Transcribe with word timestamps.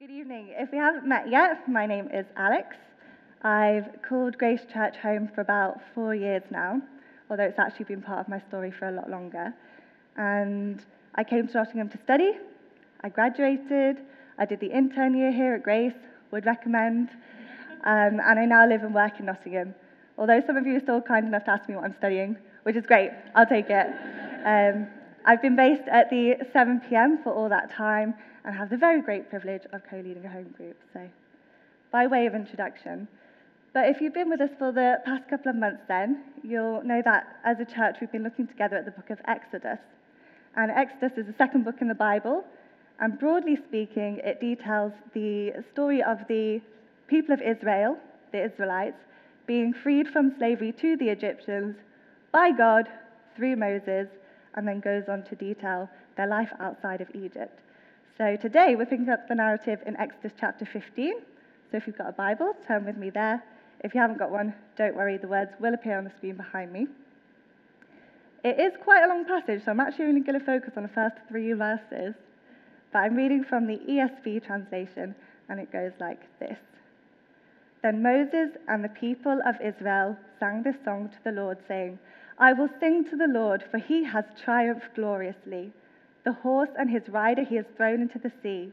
Good 0.00 0.12
evening. 0.12 0.54
If 0.56 0.72
we 0.72 0.78
haven't 0.78 1.06
met 1.06 1.28
yet, 1.28 1.68
my 1.68 1.84
name 1.84 2.08
is 2.10 2.24
Alex. 2.34 2.74
I've 3.42 4.00
called 4.00 4.38
Grace 4.38 4.62
Church 4.72 4.96
home 4.96 5.28
for 5.34 5.42
about 5.42 5.78
four 5.94 6.14
years 6.14 6.42
now, 6.50 6.80
although 7.28 7.42
it's 7.42 7.58
actually 7.58 7.84
been 7.84 8.00
part 8.00 8.18
of 8.18 8.26
my 8.26 8.40
story 8.48 8.70
for 8.70 8.88
a 8.88 8.92
lot 8.92 9.10
longer. 9.10 9.52
And 10.16 10.82
I 11.16 11.22
came 11.22 11.46
to 11.46 11.52
Nottingham 11.52 11.90
to 11.90 11.98
study. 11.98 12.32
I 13.02 13.10
graduated. 13.10 13.98
I 14.38 14.46
did 14.46 14.60
the 14.60 14.74
intern 14.74 15.14
year 15.14 15.30
here 15.30 15.54
at 15.54 15.62
Grace, 15.62 15.92
would 16.30 16.46
recommend. 16.46 17.10
Um, 17.84 18.20
and 18.24 18.40
I 18.40 18.46
now 18.46 18.66
live 18.66 18.82
and 18.84 18.94
work 18.94 19.20
in 19.20 19.26
Nottingham. 19.26 19.74
Although 20.16 20.40
some 20.46 20.56
of 20.56 20.66
you 20.66 20.76
are 20.76 20.80
still 20.80 21.02
kind 21.02 21.26
enough 21.26 21.44
to 21.44 21.50
ask 21.50 21.68
me 21.68 21.74
what 21.74 21.84
I'm 21.84 21.96
studying, 21.98 22.38
which 22.62 22.74
is 22.74 22.86
great, 22.86 23.10
I'll 23.34 23.44
take 23.44 23.66
it. 23.68 23.86
Um, 24.46 24.86
I've 25.24 25.42
been 25.42 25.56
based 25.56 25.88
at 25.90 26.08
the 26.10 26.36
7 26.52 26.80
pm 26.88 27.22
for 27.22 27.32
all 27.32 27.48
that 27.48 27.70
time 27.70 28.14
and 28.44 28.54
have 28.54 28.70
the 28.70 28.76
very 28.76 29.02
great 29.02 29.28
privilege 29.28 29.62
of 29.72 29.82
co 29.88 29.96
leading 29.96 30.24
a 30.24 30.28
home 30.28 30.54
group. 30.56 30.76
So, 30.92 31.08
by 31.92 32.06
way 32.06 32.26
of 32.26 32.34
introduction, 32.34 33.08
but 33.72 33.88
if 33.88 34.00
you've 34.00 34.14
been 34.14 34.30
with 34.30 34.40
us 34.40 34.50
for 34.58 34.72
the 34.72 35.00
past 35.04 35.28
couple 35.28 35.50
of 35.50 35.56
months, 35.56 35.82
then 35.86 36.24
you'll 36.42 36.82
know 36.82 37.02
that 37.04 37.36
as 37.44 37.60
a 37.60 37.64
church 37.64 37.96
we've 38.00 38.10
been 38.10 38.24
looking 38.24 38.46
together 38.46 38.76
at 38.76 38.84
the 38.84 38.90
book 38.90 39.10
of 39.10 39.20
Exodus. 39.28 39.78
And 40.56 40.70
Exodus 40.70 41.16
is 41.16 41.26
the 41.26 41.34
second 41.38 41.64
book 41.64 41.76
in 41.80 41.88
the 41.88 41.94
Bible, 41.94 42.44
and 42.98 43.18
broadly 43.18 43.56
speaking, 43.68 44.20
it 44.24 44.40
details 44.40 44.92
the 45.14 45.52
story 45.72 46.02
of 46.02 46.18
the 46.28 46.60
people 47.06 47.32
of 47.32 47.40
Israel, 47.40 47.96
the 48.32 48.44
Israelites, 48.44 48.98
being 49.46 49.72
freed 49.72 50.08
from 50.08 50.34
slavery 50.36 50.72
to 50.72 50.96
the 50.96 51.08
Egyptians 51.08 51.76
by 52.32 52.50
God 52.50 52.88
through 53.36 53.56
Moses, 53.56 54.08
and 54.54 54.66
then 54.66 54.80
goes 54.80 55.04
on 55.08 55.22
to 55.24 55.34
detail 55.34 55.88
their 56.16 56.26
life 56.26 56.50
outside 56.60 57.00
of 57.00 57.08
Egypt. 57.14 57.60
So 58.18 58.36
today 58.36 58.74
we're 58.76 58.86
picking 58.86 59.08
up 59.08 59.28
the 59.28 59.34
narrative 59.34 59.80
in 59.86 59.96
Exodus 59.96 60.32
chapter 60.38 60.66
15. 60.66 61.14
So 61.70 61.76
if 61.76 61.86
you've 61.86 61.96
got 61.96 62.08
a 62.08 62.12
Bible, 62.12 62.54
turn 62.66 62.84
with 62.84 62.96
me 62.96 63.10
there. 63.10 63.42
If 63.82 63.94
you 63.94 64.00
haven't 64.00 64.18
got 64.18 64.30
one, 64.30 64.54
don't 64.76 64.94
worry, 64.94 65.16
the 65.16 65.28
words 65.28 65.52
will 65.58 65.74
appear 65.74 65.96
on 65.96 66.04
the 66.04 66.10
screen 66.10 66.36
behind 66.36 66.72
me. 66.72 66.86
It 68.44 68.58
is 68.58 68.72
quite 68.82 69.04
a 69.04 69.08
long 69.08 69.24
passage, 69.24 69.64
so 69.64 69.70
I'm 69.70 69.80
actually 69.80 70.06
only 70.06 70.20
going 70.20 70.38
to 70.38 70.44
focus 70.44 70.72
on 70.76 70.82
the 70.82 70.88
first 70.90 71.16
three 71.28 71.52
verses. 71.52 72.14
But 72.92 73.00
I'm 73.00 73.14
reading 73.14 73.44
from 73.44 73.66
the 73.66 73.78
ESV 73.78 74.44
translation, 74.44 75.14
and 75.48 75.60
it 75.60 75.70
goes 75.72 75.92
like 76.00 76.20
this 76.38 76.58
Then 77.82 78.02
Moses 78.02 78.50
and 78.68 78.82
the 78.82 78.88
people 78.88 79.40
of 79.46 79.54
Israel 79.62 80.16
sang 80.38 80.62
this 80.62 80.76
song 80.84 81.10
to 81.10 81.18
the 81.24 81.32
Lord, 81.32 81.58
saying, 81.68 81.98
I 82.40 82.54
will 82.54 82.70
sing 82.80 83.04
to 83.10 83.16
the 83.16 83.28
Lord, 83.28 83.62
for 83.70 83.76
he 83.76 84.02
has 84.04 84.24
triumphed 84.42 84.94
gloriously. 84.94 85.72
The 86.24 86.32
horse 86.32 86.70
and 86.78 86.88
his 86.90 87.06
rider 87.10 87.44
he 87.44 87.56
has 87.56 87.66
thrown 87.76 88.00
into 88.00 88.18
the 88.18 88.32
sea. 88.42 88.72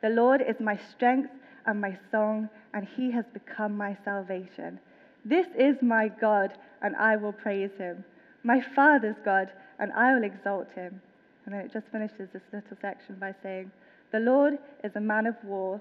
The 0.00 0.10
Lord 0.10 0.40
is 0.40 0.60
my 0.60 0.78
strength 0.92 1.30
and 1.66 1.80
my 1.80 1.98
song, 2.12 2.48
and 2.72 2.86
he 2.86 3.10
has 3.10 3.24
become 3.32 3.76
my 3.76 3.96
salvation. 4.04 4.78
This 5.24 5.48
is 5.58 5.82
my 5.82 6.06
God, 6.06 6.52
and 6.82 6.94
I 6.94 7.16
will 7.16 7.32
praise 7.32 7.72
him. 7.78 8.04
My 8.44 8.60
Father's 8.60 9.16
God, 9.24 9.50
and 9.80 9.92
I 9.92 10.14
will 10.14 10.22
exalt 10.22 10.70
him. 10.76 11.00
And 11.46 11.54
then 11.54 11.62
it 11.62 11.72
just 11.72 11.88
finishes 11.90 12.28
this 12.32 12.42
little 12.52 12.76
section 12.80 13.16
by 13.16 13.34
saying, 13.42 13.72
The 14.12 14.20
Lord 14.20 14.58
is 14.84 14.94
a 14.94 15.00
man 15.00 15.26
of 15.26 15.34
war, 15.42 15.80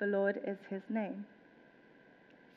the 0.00 0.06
Lord 0.06 0.38
is 0.46 0.58
his 0.68 0.82
name. 0.90 1.24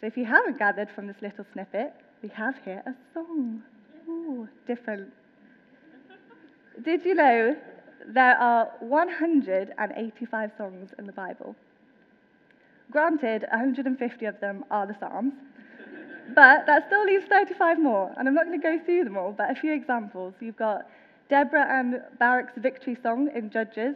So 0.02 0.08
if 0.08 0.18
you 0.18 0.26
haven't 0.26 0.60
gathered 0.60 0.90
from 0.94 1.08
this 1.08 1.22
little 1.22 1.46
snippet, 1.54 1.94
we 2.22 2.28
have 2.30 2.56
here 2.66 2.84
a 2.86 2.94
song. 3.14 3.64
Ooh, 4.08 4.48
different 4.68 5.12
did 6.84 7.06
you 7.06 7.16
know 7.16 7.56
there 8.08 8.38
are 8.38 8.72
185 8.80 10.52
songs 10.58 10.90
in 11.00 11.06
the 11.06 11.14
Bible? 11.14 11.56
Granted, 12.92 13.46
150 13.50 14.26
of 14.26 14.40
them 14.40 14.66
are 14.70 14.86
the 14.86 14.96
Psalms, 15.00 15.34
but 16.36 16.66
that 16.66 16.88
still 16.88 17.06
leaves 17.06 17.26
35 17.30 17.80
more. 17.80 18.14
And 18.18 18.28
I'm 18.28 18.34
not 18.34 18.46
going 18.46 18.60
to 18.60 18.64
go 18.64 18.84
through 18.84 19.06
them 19.06 19.18
all, 19.18 19.32
but 19.32 19.50
a 19.50 19.56
few 19.56 19.74
examples. 19.74 20.34
You've 20.40 20.58
got 20.58 20.88
Deborah 21.30 21.68
and 21.68 22.02
Barak's 22.20 22.54
victory 22.58 22.98
song 23.02 23.30
in 23.36 23.50
Judges. 23.50 23.96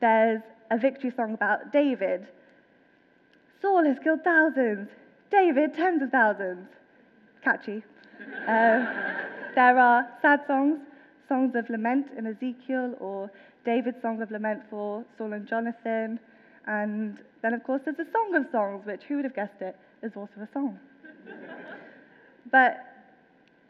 There's 0.00 0.42
a 0.70 0.78
victory 0.78 1.12
song 1.16 1.34
about 1.34 1.72
David. 1.72 2.26
Saul 3.62 3.84
has 3.84 3.96
killed 4.02 4.22
thousands. 4.24 4.88
David, 5.30 5.74
tens 5.74 6.02
of 6.02 6.10
thousands. 6.10 6.68
Catchy. 7.42 7.82
Uh, 8.46 9.29
there 9.54 9.78
are 9.78 10.08
sad 10.22 10.40
songs 10.46 10.80
songs 11.30 11.54
of 11.54 11.70
lament 11.70 12.06
in 12.18 12.26
Ezekiel 12.26 12.94
or 12.98 13.30
David's 13.64 14.02
song 14.02 14.20
of 14.20 14.30
lament 14.32 14.62
for 14.68 15.04
Saul 15.16 15.32
and 15.32 15.48
Jonathan. 15.48 16.18
And 16.66 17.18
then, 17.40 17.54
of 17.54 17.62
course, 17.62 17.82
there's 17.84 17.98
a 18.00 18.10
Song 18.12 18.34
of 18.34 18.46
Songs, 18.50 18.84
which, 18.84 19.02
who 19.04 19.16
would 19.16 19.24
have 19.24 19.34
guessed 19.34 19.60
it, 19.60 19.76
is 20.02 20.12
also 20.16 20.40
a 20.42 20.48
song. 20.52 20.78
but 22.50 22.84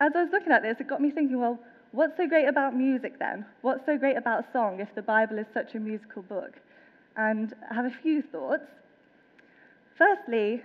as 0.00 0.12
I 0.16 0.22
was 0.22 0.30
looking 0.32 0.52
at 0.52 0.62
this, 0.62 0.76
it 0.80 0.88
got 0.88 1.02
me 1.02 1.10
thinking, 1.10 1.38
well, 1.38 1.58
what's 1.92 2.16
so 2.16 2.26
great 2.26 2.47
about 2.47 2.74
music 2.74 3.18
then? 3.18 3.44
What's 3.60 3.84
so 3.84 3.98
great 3.98 4.16
about 4.16 4.44
song 4.54 4.80
if 4.80 4.88
the 4.94 5.02
Bible 5.02 5.38
is 5.38 5.47
such 5.52 5.74
a 5.74 5.78
musical 5.78 6.22
book? 6.22 6.54
And 7.16 7.54
I 7.70 7.74
have 7.74 7.84
a 7.84 7.94
few 8.02 8.22
thoughts. 8.22 8.64
Firstly, 9.98 10.62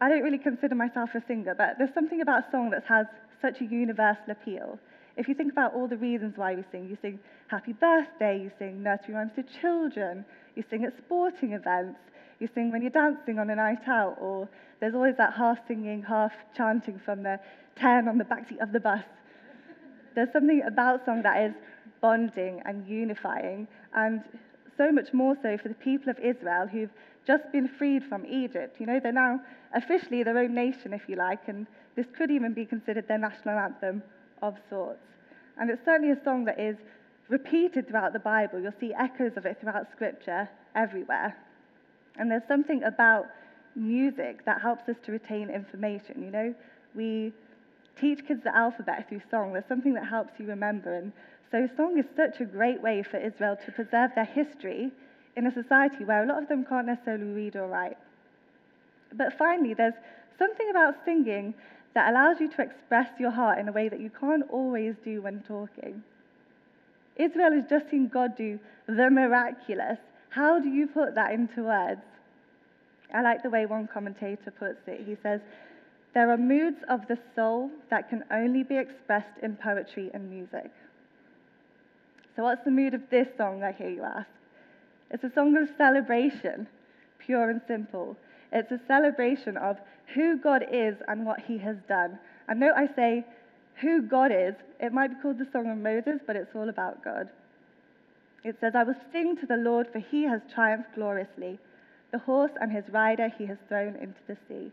I 0.00 0.10
don't 0.10 0.22
really 0.22 0.38
consider 0.38 0.74
myself 0.74 1.10
a 1.14 1.22
singer, 1.26 1.54
but 1.56 1.76
there's 1.78 1.94
something 1.94 2.20
about 2.20 2.50
song 2.50 2.68
that 2.70 2.84
has 2.84 3.06
such 3.40 3.60
a 3.60 3.64
universal 3.64 4.30
appeal. 4.30 4.78
If 5.16 5.28
you 5.28 5.34
think 5.34 5.52
about 5.52 5.74
all 5.74 5.88
the 5.88 5.96
reasons 5.96 6.34
why 6.36 6.54
we 6.54 6.64
sing, 6.70 6.88
you 6.88 6.98
sing 7.00 7.18
happy 7.48 7.72
birthday, 7.72 8.38
you 8.38 8.50
sing 8.58 8.82
nursery 8.82 9.14
rhymes 9.14 9.32
to 9.36 9.44
children, 9.60 10.24
you 10.54 10.64
sing 10.68 10.84
at 10.84 10.92
sporting 10.98 11.52
events, 11.52 11.98
you 12.38 12.48
sing 12.54 12.70
when 12.70 12.82
you're 12.82 12.90
dancing 12.90 13.38
on 13.38 13.48
a 13.48 13.54
night 13.56 13.88
out, 13.88 14.16
or 14.20 14.48
there's 14.80 14.94
always 14.94 15.16
that 15.16 15.32
half 15.32 15.58
singing, 15.66 16.02
half 16.02 16.32
chanting 16.54 17.00
from 17.02 17.22
the 17.22 17.40
10 17.76 18.08
on 18.08 18.18
the 18.18 18.24
backseat 18.24 18.60
of 18.60 18.72
the 18.72 18.80
bus. 18.80 19.04
There's 20.14 20.32
something 20.32 20.62
about 20.66 21.04
song 21.06 21.22
that 21.22 21.42
is 21.42 21.54
bonding 22.02 22.60
and 22.66 22.86
unifying, 22.86 23.68
and 23.94 24.22
so 24.76 24.92
much 24.92 25.12
more 25.12 25.36
so 25.42 25.56
for 25.58 25.68
the 25.68 25.74
people 25.74 26.10
of 26.10 26.18
Israel 26.18 26.66
who've 26.66 26.90
just 27.26 27.50
been 27.52 27.68
freed 27.68 28.04
from 28.04 28.24
Egypt. 28.26 28.76
You 28.78 28.86
know, 28.86 29.00
they're 29.02 29.12
now 29.12 29.40
officially 29.74 30.22
their 30.22 30.38
own 30.38 30.54
nation, 30.54 30.92
if 30.92 31.02
you 31.08 31.16
like, 31.16 31.48
and 31.48 31.66
this 31.96 32.06
could 32.16 32.30
even 32.30 32.52
be 32.52 32.64
considered 32.64 33.08
their 33.08 33.18
national 33.18 33.58
anthem 33.58 34.02
of 34.42 34.56
sorts. 34.70 35.00
And 35.58 35.70
it's 35.70 35.84
certainly 35.84 36.12
a 36.12 36.24
song 36.24 36.44
that 36.44 36.60
is 36.60 36.76
repeated 37.28 37.88
throughout 37.88 38.12
the 38.12 38.18
Bible. 38.18 38.60
You'll 38.60 38.72
see 38.78 38.92
echoes 38.94 39.32
of 39.36 39.46
it 39.46 39.58
throughout 39.60 39.90
Scripture 39.90 40.48
everywhere. 40.74 41.36
And 42.16 42.30
there's 42.30 42.46
something 42.46 42.82
about 42.84 43.26
music 43.74 44.44
that 44.44 44.60
helps 44.60 44.88
us 44.88 44.96
to 45.04 45.12
retain 45.12 45.50
information. 45.50 46.22
You 46.22 46.30
know, 46.30 46.54
we 46.94 47.32
teach 48.00 48.26
kids 48.26 48.42
the 48.44 48.54
alphabet 48.54 49.08
through 49.08 49.22
song. 49.30 49.52
There's 49.52 49.66
something 49.68 49.94
that 49.94 50.06
helps 50.06 50.38
you 50.38 50.46
remember. 50.46 50.94
And 50.94 51.12
so, 51.50 51.68
song 51.76 51.98
is 51.98 52.06
such 52.16 52.40
a 52.40 52.44
great 52.44 52.82
way 52.82 53.02
for 53.02 53.18
Israel 53.18 53.56
to 53.64 53.72
preserve 53.72 54.10
their 54.14 54.24
history 54.24 54.90
in 55.36 55.46
a 55.46 55.52
society 55.52 56.04
where 56.04 56.24
a 56.24 56.26
lot 56.26 56.42
of 56.42 56.48
them 56.48 56.64
can't 56.64 56.86
necessarily 56.86 57.32
read 57.32 57.56
or 57.56 57.68
write. 57.68 57.98
But 59.12 59.38
finally, 59.38 59.74
there's 59.74 59.94
something 60.38 60.68
about 60.70 60.94
singing 61.04 61.54
that 61.94 62.10
allows 62.10 62.40
you 62.40 62.48
to 62.48 62.62
express 62.62 63.08
your 63.18 63.30
heart 63.30 63.58
in 63.58 63.68
a 63.68 63.72
way 63.72 63.88
that 63.88 64.00
you 64.00 64.10
can't 64.10 64.44
always 64.50 64.94
do 65.04 65.22
when 65.22 65.42
talking. 65.46 66.02
Israel 67.16 67.52
has 67.52 67.64
just 67.70 67.90
seen 67.90 68.08
God 68.08 68.36
do 68.36 68.58
the 68.86 69.08
miraculous. 69.10 69.98
How 70.28 70.60
do 70.60 70.68
you 70.68 70.86
put 70.86 71.14
that 71.14 71.32
into 71.32 71.62
words? 71.62 72.02
I 73.14 73.22
like 73.22 73.42
the 73.42 73.50
way 73.50 73.64
one 73.66 73.88
commentator 73.92 74.50
puts 74.50 74.80
it. 74.86 75.06
He 75.06 75.16
says, 75.22 75.40
There 76.16 76.30
are 76.30 76.38
moods 76.38 76.78
of 76.88 77.06
the 77.08 77.18
soul 77.34 77.70
that 77.90 78.08
can 78.08 78.24
only 78.30 78.62
be 78.62 78.78
expressed 78.78 79.38
in 79.42 79.54
poetry 79.54 80.10
and 80.14 80.30
music. 80.30 80.70
So, 82.34 82.42
what's 82.42 82.64
the 82.64 82.70
mood 82.70 82.94
of 82.94 83.02
this 83.10 83.28
song, 83.36 83.62
I 83.62 83.72
hear 83.72 83.90
you 83.90 84.02
ask? 84.02 84.26
It's 85.10 85.24
a 85.24 85.32
song 85.34 85.54
of 85.58 85.68
celebration, 85.76 86.68
pure 87.18 87.50
and 87.50 87.60
simple. 87.68 88.16
It's 88.50 88.72
a 88.72 88.80
celebration 88.88 89.58
of 89.58 89.76
who 90.14 90.38
God 90.38 90.64
is 90.72 90.96
and 91.06 91.26
what 91.26 91.40
he 91.40 91.58
has 91.58 91.76
done. 91.86 92.18
And 92.48 92.60
note 92.60 92.76
I 92.78 92.86
say 92.96 93.26
who 93.82 94.00
God 94.00 94.32
is. 94.32 94.54
It 94.80 94.94
might 94.94 95.08
be 95.08 95.20
called 95.20 95.38
the 95.38 95.48
Song 95.52 95.70
of 95.70 95.76
Moses, 95.76 96.22
but 96.26 96.34
it's 96.34 96.56
all 96.56 96.70
about 96.70 97.04
God. 97.04 97.28
It 98.42 98.56
says, 98.58 98.72
I 98.74 98.84
will 98.84 98.96
sing 99.12 99.36
to 99.36 99.46
the 99.46 99.58
Lord, 99.58 99.88
for 99.92 99.98
he 99.98 100.22
has 100.22 100.40
triumphed 100.54 100.94
gloriously. 100.94 101.58
The 102.10 102.20
horse 102.20 102.52
and 102.58 102.72
his 102.72 102.88
rider 102.88 103.30
he 103.36 103.44
has 103.44 103.58
thrown 103.68 103.96
into 103.96 104.20
the 104.26 104.38
sea. 104.48 104.72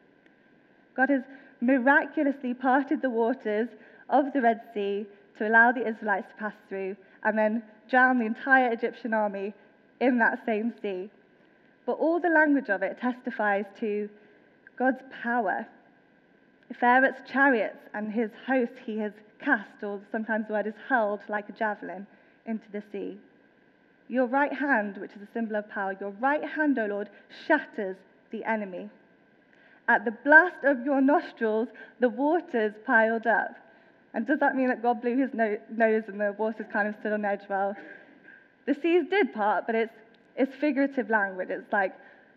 God 0.95 1.10
has 1.10 1.24
miraculously 1.62 2.54
parted 2.54 3.01
the 3.01 3.10
waters 3.10 3.69
of 4.10 4.34
the 4.34 4.42
Red 4.42 4.62
Sea 4.74 5.06
to 5.38 5.48
allow 5.48 5.72
the 5.72 5.88
Israelites 5.88 6.28
to 6.30 6.36
pass 6.36 6.54
through 6.69 6.95
and 7.24 7.38
then 7.38 7.63
drown 7.90 8.19
the 8.19 8.25
entire 8.25 8.72
Egyptian 8.72 9.13
army 9.13 9.54
in 10.00 10.19
that 10.19 10.40
same 10.45 10.74
sea. 10.81 11.10
But 11.86 11.94
all 11.94 12.19
the 12.19 12.30
language 12.30 12.69
of 12.69 12.84
it 12.84 13.00
testifies 13.00 13.66
to 13.80 14.10
God's 14.78 15.01
power. 15.22 15.68
Pharaoh's 16.80 17.16
chariots 17.31 17.80
and 17.94 18.12
his 18.12 18.31
host 18.48 18.72
he 18.86 18.98
has 19.00 19.13
cast, 19.39 19.84
or 19.84 20.01
sometimes 20.12 20.48
the 20.48 20.54
word 20.54 20.68
is 20.68 20.74
hurled 20.88 21.19
like 21.28 21.50
a 21.50 21.51
javelin, 21.51 22.07
into 22.46 22.66
the 22.72 22.84
sea. 22.92 23.18
Your 24.07 24.25
right 24.25 24.54
hand, 24.54 24.98
which 24.98 25.12
is 25.12 25.22
a 25.22 25.31
symbol 25.34 25.56
of 25.56 25.69
power, 25.69 25.96
your 26.00 26.12
right 26.12 26.44
hand, 26.44 26.78
O 26.80 26.86
Lord, 26.86 27.10
shatters 27.48 27.98
the 28.31 28.44
enemy. 28.44 28.89
At 29.88 30.06
the 30.06 30.12
blast 30.12 30.63
of 30.63 30.85
your 30.85 31.01
nostrils, 31.01 31.68
the 32.00 32.09
waters 32.09 32.74
piled 32.85 33.27
up. 33.27 33.56
And 34.13 34.25
does 34.27 34.39
that 34.39 34.56
mean 34.56 34.69
that 34.69 34.81
God 34.81 35.01
blew 35.01 35.18
his 35.18 35.33
no- 35.33 35.57
nose 35.69 36.03
and 36.07 36.19
the 36.19 36.33
waters 36.38 36.68
kind 36.71 36.88
of 36.88 36.95
stood 37.00 37.13
on 37.13 37.25
edge? 37.25 37.41
Well, 37.50 37.75
the 38.65 38.75
seas 38.75 39.06
did 39.09 39.33
part, 39.33 39.65
but 39.65 39.75
it's, 39.75 39.94
it's 40.38 40.56
figurative 40.56 41.09
language. 41.09 41.50
It's 41.50 41.71
like 41.74 41.94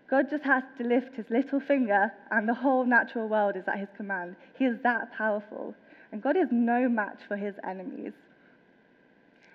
God 0.08 0.30
just 0.30 0.44
has 0.44 0.62
to 0.78 0.84
lift 0.84 1.14
his 1.14 1.26
little 1.30 1.60
finger, 1.60 2.12
and 2.30 2.48
the 2.48 2.54
whole 2.54 2.84
natural 2.84 3.28
world 3.28 3.56
is 3.56 3.64
at 3.66 3.78
his 3.78 3.88
command. 3.96 4.36
He 4.58 4.64
is 4.64 4.78
that 4.82 5.12
powerful. 5.12 5.74
And 6.12 6.22
God 6.22 6.36
is 6.36 6.48
no 6.50 6.88
match 6.88 7.18
for 7.26 7.36
his 7.36 7.54
enemies. 7.68 8.12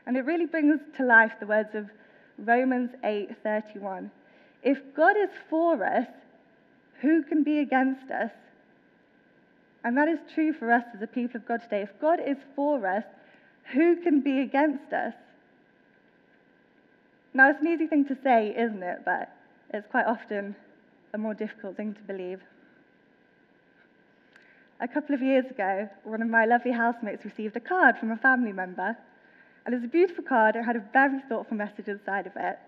And 0.05 0.17
it 0.17 0.25
really 0.25 0.45
brings 0.45 0.79
to 0.97 1.05
life 1.05 1.31
the 1.39 1.45
words 1.45 1.73
of 1.73 1.89
Romans 2.37 2.91
8:31. 3.03 4.11
If 4.63 4.77
God 4.93 5.15
is 5.17 5.29
for 5.49 5.83
us, 5.83 6.07
who 7.01 7.23
can 7.23 7.43
be 7.43 7.59
against 7.59 8.09
us? 8.11 8.31
And 9.83 9.97
that 9.97 10.07
is 10.07 10.19
true 10.33 10.53
for 10.53 10.71
us 10.71 10.83
as 10.95 11.01
a 11.01 11.07
people 11.07 11.37
of 11.37 11.47
God 11.47 11.61
today. 11.63 11.81
If 11.81 11.89
God 11.99 12.19
is 12.25 12.37
for 12.55 12.85
us, 12.85 13.03
who 13.73 13.95
can 13.97 14.21
be 14.21 14.39
against 14.41 14.93
us? 14.93 15.13
Now, 17.33 17.49
it's 17.49 17.61
an 17.61 17.67
easy 17.67 17.87
thing 17.87 18.05
to 18.05 18.17
say, 18.23 18.53
isn't 18.55 18.83
it? 18.83 18.99
But 19.05 19.31
it's 19.73 19.87
quite 19.89 20.05
often 20.05 20.55
a 21.13 21.17
more 21.17 21.33
difficult 21.33 21.77
thing 21.77 21.93
to 21.93 22.01
believe. 22.01 22.41
A 24.79 24.87
couple 24.87 25.15
of 25.15 25.21
years 25.21 25.45
ago, 25.49 25.89
one 26.03 26.21
of 26.21 26.27
my 26.27 26.45
lovely 26.45 26.71
housemates 26.71 27.23
received 27.23 27.55
a 27.55 27.59
card 27.59 27.97
from 27.97 28.11
a 28.11 28.17
family 28.17 28.51
member. 28.51 28.97
And 29.65 29.73
it 29.73 29.77
was 29.77 29.85
a 29.85 29.91
beautiful 29.91 30.23
card, 30.23 30.55
it 30.55 30.63
had 30.63 30.75
a 30.75 30.83
very 30.91 31.21
thoughtful 31.29 31.55
message 31.55 31.87
inside 31.87 32.27
of 32.27 32.33
it. 32.35 32.59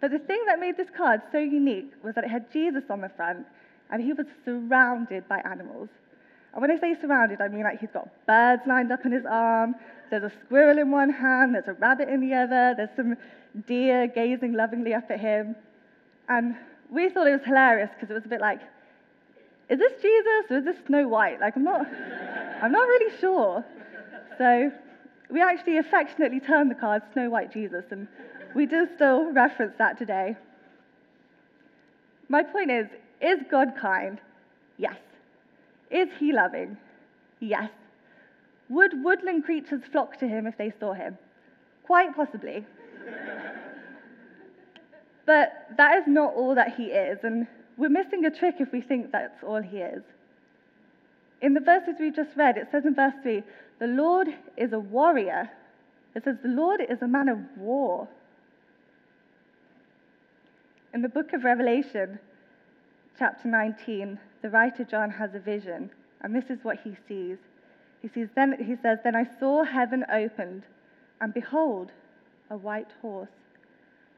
But 0.00 0.12
the 0.12 0.18
thing 0.18 0.42
that 0.46 0.60
made 0.60 0.76
this 0.76 0.88
card 0.96 1.22
so 1.32 1.38
unique 1.38 1.92
was 2.04 2.14
that 2.14 2.24
it 2.24 2.30
had 2.30 2.52
Jesus 2.52 2.84
on 2.90 3.00
the 3.00 3.08
front, 3.10 3.46
and 3.90 4.02
he 4.02 4.12
was 4.12 4.26
surrounded 4.44 5.28
by 5.28 5.40
animals. 5.40 5.88
And 6.52 6.62
when 6.62 6.70
I 6.70 6.78
say 6.78 6.94
surrounded, 7.00 7.40
I 7.40 7.48
mean 7.48 7.62
like 7.62 7.80
he's 7.80 7.90
got 7.92 8.08
birds 8.26 8.62
lined 8.66 8.92
up 8.92 9.00
on 9.04 9.12
his 9.12 9.24
arm, 9.28 9.74
there's 10.10 10.22
a 10.22 10.32
squirrel 10.44 10.78
in 10.78 10.90
one 10.90 11.10
hand, 11.10 11.54
there's 11.54 11.68
a 11.68 11.74
rabbit 11.74 12.08
in 12.08 12.20
the 12.20 12.34
other, 12.34 12.74
there's 12.76 12.94
some 12.96 13.16
deer 13.66 14.06
gazing 14.06 14.54
lovingly 14.54 14.94
up 14.94 15.10
at 15.10 15.20
him. 15.20 15.56
And 16.28 16.56
we 16.90 17.08
thought 17.10 17.26
it 17.26 17.32
was 17.32 17.44
hilarious 17.44 17.90
because 17.94 18.10
it 18.10 18.14
was 18.14 18.24
a 18.24 18.28
bit 18.28 18.40
like, 18.40 18.60
is 19.68 19.78
this 19.78 19.92
Jesus 20.00 20.50
or 20.50 20.58
is 20.58 20.64
this 20.64 20.76
Snow 20.86 21.08
White? 21.08 21.40
Like, 21.40 21.56
I'm 21.56 21.64
not, 21.64 21.86
I'm 22.62 22.72
not 22.72 22.88
really 22.88 23.18
sure. 23.18 23.64
So 24.38 24.70
we 25.30 25.42
actually 25.42 25.78
affectionately 25.78 26.40
termed 26.40 26.70
the 26.70 26.74
card 26.74 27.02
Snow 27.12 27.28
White 27.28 27.52
Jesus, 27.52 27.84
and 27.90 28.08
we 28.54 28.66
do 28.66 28.86
still 28.94 29.32
reference 29.32 29.74
that 29.78 29.98
today. 29.98 30.36
My 32.28 32.42
point 32.42 32.70
is 32.70 32.86
is 33.20 33.40
God 33.50 33.74
kind? 33.80 34.20
Yes. 34.76 34.96
Is 35.90 36.08
he 36.18 36.32
loving? 36.32 36.76
Yes. 37.40 37.70
Would 38.68 39.02
woodland 39.02 39.44
creatures 39.44 39.82
flock 39.90 40.18
to 40.18 40.28
him 40.28 40.46
if 40.46 40.56
they 40.56 40.72
saw 40.78 40.92
him? 40.92 41.18
Quite 41.84 42.14
possibly. 42.14 42.64
but 45.26 45.68
that 45.76 45.96
is 45.96 46.04
not 46.06 46.34
all 46.34 46.54
that 46.54 46.74
he 46.76 46.84
is, 46.84 47.18
and 47.22 47.46
we're 47.76 47.88
missing 47.88 48.24
a 48.24 48.30
trick 48.30 48.56
if 48.60 48.72
we 48.72 48.80
think 48.80 49.10
that's 49.10 49.42
all 49.42 49.62
he 49.62 49.78
is. 49.78 50.02
In 51.40 51.54
the 51.54 51.60
verses 51.60 51.94
we've 51.98 52.14
just 52.14 52.36
read, 52.36 52.56
it 52.56 52.68
says 52.70 52.84
in 52.84 52.94
verse 52.94 53.14
3 53.22 53.42
the 53.78 53.86
Lord 53.86 54.28
is 54.56 54.72
a 54.72 54.78
warrior. 54.78 55.50
It 56.14 56.24
says 56.24 56.36
the 56.42 56.48
Lord 56.48 56.80
is 56.80 57.00
a 57.00 57.08
man 57.08 57.28
of 57.28 57.38
war. 57.56 58.08
In 60.94 61.02
the 61.02 61.08
book 61.08 61.34
of 61.34 61.44
Revelation, 61.44 62.18
chapter 63.18 63.46
19, 63.46 64.18
the 64.40 64.48
writer 64.48 64.84
John 64.84 65.10
has 65.10 65.34
a 65.34 65.38
vision, 65.38 65.90
and 66.22 66.34
this 66.34 66.48
is 66.48 66.64
what 66.64 66.78
he 66.82 66.96
sees. 67.06 67.36
He, 68.00 68.08
sees 68.08 68.28
then, 68.34 68.56
he 68.58 68.74
says, 68.82 68.98
Then 69.04 69.14
I 69.14 69.28
saw 69.38 69.64
heaven 69.64 70.06
opened, 70.10 70.62
and 71.20 71.34
behold, 71.34 71.92
a 72.48 72.56
white 72.56 72.90
horse. 73.02 73.28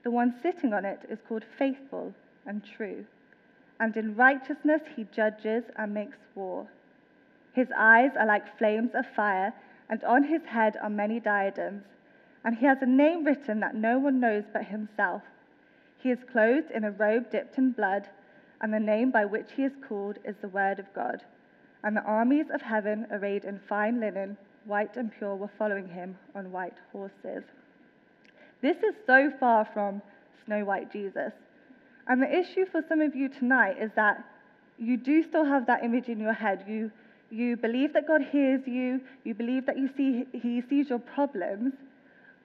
The 0.04 0.12
one 0.12 0.32
sitting 0.42 0.72
on 0.72 0.84
it 0.84 1.00
is 1.10 1.18
called 1.26 1.44
Faithful 1.58 2.14
and 2.46 2.62
True, 2.64 3.04
and 3.80 3.96
in 3.96 4.14
righteousness 4.14 4.82
he 4.94 5.08
judges 5.12 5.64
and 5.76 5.92
makes 5.92 6.18
war. 6.36 6.68
His 7.52 7.66
eyes 7.76 8.12
are 8.16 8.26
like 8.26 8.56
flames 8.58 8.94
of 8.94 9.06
fire, 9.16 9.52
and 9.88 10.04
on 10.04 10.22
his 10.22 10.44
head 10.44 10.76
are 10.80 10.88
many 10.88 11.18
diadems, 11.18 11.82
and 12.44 12.56
he 12.56 12.66
has 12.66 12.78
a 12.80 12.86
name 12.86 13.24
written 13.24 13.58
that 13.58 13.74
no 13.74 13.98
one 13.98 14.20
knows 14.20 14.44
but 14.52 14.66
himself. 14.66 15.22
He 16.00 16.10
is 16.10 16.18
clothed 16.32 16.70
in 16.70 16.84
a 16.84 16.90
robe 16.90 17.30
dipped 17.30 17.58
in 17.58 17.72
blood, 17.72 18.08
and 18.60 18.72
the 18.72 18.80
name 18.80 19.10
by 19.10 19.24
which 19.26 19.52
he 19.54 19.64
is 19.64 19.72
called 19.86 20.18
is 20.24 20.34
the 20.40 20.48
Word 20.48 20.78
of 20.78 20.92
God. 20.94 21.22
And 21.82 21.96
the 21.96 22.02
armies 22.02 22.46
of 22.52 22.62
heaven, 22.62 23.06
arrayed 23.10 23.44
in 23.44 23.60
fine 23.68 24.00
linen, 24.00 24.36
white 24.64 24.96
and 24.96 25.12
pure, 25.12 25.36
were 25.36 25.50
following 25.58 25.88
him 25.88 26.16
on 26.34 26.52
white 26.52 26.78
horses. 26.92 27.44
This 28.62 28.76
is 28.78 28.94
so 29.06 29.30
far 29.38 29.66
from 29.72 30.02
Snow 30.44 30.64
White 30.64 30.92
Jesus. 30.92 31.32
And 32.06 32.22
the 32.22 32.38
issue 32.38 32.66
for 32.70 32.82
some 32.88 33.00
of 33.00 33.14
you 33.14 33.28
tonight 33.28 33.76
is 33.80 33.90
that 33.96 34.24
you 34.78 34.96
do 34.96 35.22
still 35.22 35.44
have 35.44 35.66
that 35.66 35.84
image 35.84 36.08
in 36.08 36.18
your 36.18 36.32
head. 36.32 36.64
You, 36.66 36.90
you 37.30 37.56
believe 37.56 37.92
that 37.92 38.06
God 38.06 38.22
hears 38.22 38.62
you, 38.66 39.00
you 39.24 39.34
believe 39.34 39.66
that 39.66 39.78
you 39.78 39.88
see, 39.96 40.24
He 40.32 40.62
sees 40.68 40.88
your 40.88 40.98
problems, 40.98 41.74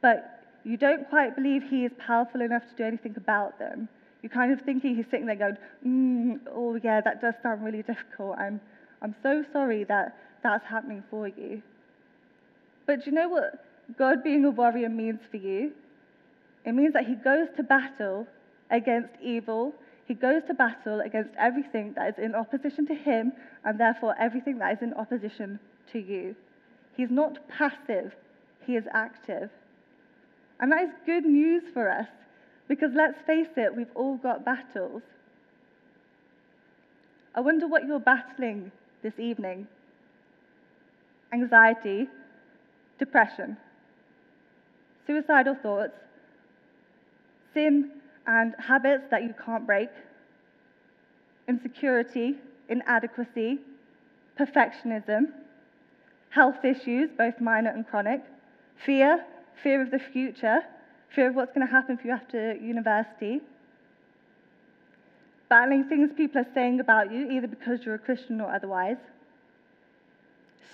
but 0.01 0.34
you 0.65 0.77
don't 0.77 1.07
quite 1.09 1.35
believe 1.35 1.61
he 1.69 1.85
is 1.85 1.91
powerful 1.99 2.41
enough 2.41 2.63
to 2.63 2.75
do 2.75 2.83
anything 2.83 3.13
about 3.15 3.59
them. 3.59 3.87
You're 4.21 4.31
kind 4.31 4.51
of 4.51 4.61
thinking 4.61 4.95
he's 4.95 5.05
sitting 5.11 5.27
there 5.27 5.35
going, 5.35 5.57
mm, 5.85 6.39
oh, 6.51 6.79
yeah, 6.83 7.01
that 7.01 7.21
does 7.21 7.35
sound 7.43 7.63
really 7.63 7.83
difficult. 7.83 8.37
I'm, 8.39 8.59
I'm 9.03 9.15
so 9.21 9.45
sorry 9.53 9.83
that 9.83 10.17
that's 10.41 10.65
happening 10.65 11.03
for 11.11 11.27
you. 11.27 11.61
But 12.87 13.03
do 13.03 13.11
you 13.11 13.11
know 13.11 13.29
what 13.29 13.63
God 13.97 14.23
being 14.23 14.43
a 14.43 14.49
warrior 14.49 14.89
means 14.89 15.19
for 15.29 15.37
you? 15.37 15.71
It 16.65 16.73
means 16.73 16.93
that 16.93 17.05
he 17.05 17.13
goes 17.13 17.47
to 17.57 17.63
battle 17.63 18.25
against 18.71 19.09
evil. 19.21 19.73
He 20.07 20.15
goes 20.15 20.41
to 20.47 20.55
battle 20.55 21.01
against 21.01 21.29
everything 21.37 21.93
that 21.95 22.09
is 22.09 22.15
in 22.17 22.33
opposition 22.33 22.87
to 22.87 22.95
him, 22.95 23.33
and 23.63 23.79
therefore 23.79 24.15
everything 24.19 24.57
that 24.57 24.73
is 24.73 24.81
in 24.81 24.95
opposition 24.95 25.59
to 25.91 25.99
you. 25.99 26.35
He's 26.97 27.11
not 27.11 27.37
passive, 27.47 28.13
he 28.65 28.75
is 28.75 28.85
active. 28.91 29.51
And 30.59 30.71
that 30.71 30.83
is 30.83 30.89
good 31.05 31.25
news 31.25 31.63
for 31.73 31.89
us 31.89 32.07
because 32.67 32.91
let's 32.95 33.17
face 33.25 33.49
it, 33.57 33.75
we've 33.75 33.91
all 33.95 34.17
got 34.17 34.45
battles. 34.45 35.01
I 37.35 37.41
wonder 37.41 37.67
what 37.67 37.85
you're 37.85 37.99
battling 37.99 38.71
this 39.03 39.19
evening 39.19 39.67
anxiety, 41.33 42.07
depression, 42.97 43.57
suicidal 45.05 45.55
thoughts, 45.61 45.97
sin 47.53 47.91
and 48.25 48.55
habits 48.57 49.03
that 49.11 49.23
you 49.23 49.33
can't 49.43 49.65
break, 49.67 49.89
insecurity, 51.49 52.35
inadequacy, 52.69 53.59
perfectionism, 54.39 55.25
health 56.29 56.63
issues, 56.63 57.09
both 57.17 57.39
minor 57.41 57.69
and 57.69 57.87
chronic, 57.87 58.21
fear, 58.85 59.23
fear 59.63 59.81
of 59.81 59.91
the 59.91 59.99
future, 59.99 60.59
fear 61.13 61.29
of 61.29 61.35
what's 61.35 61.53
going 61.53 61.65
to 61.65 61.71
happen 61.71 61.97
for 61.97 62.07
you 62.07 62.13
after 62.13 62.55
university, 62.55 63.41
battling 65.49 65.87
things 65.87 66.11
people 66.15 66.41
are 66.41 66.47
saying 66.53 66.79
about 66.79 67.11
you, 67.11 67.29
either 67.31 67.47
because 67.47 67.85
you're 67.85 67.95
a 67.95 67.99
Christian 67.99 68.41
or 68.41 68.53
otherwise, 68.53 68.97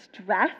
stress. 0.04 0.52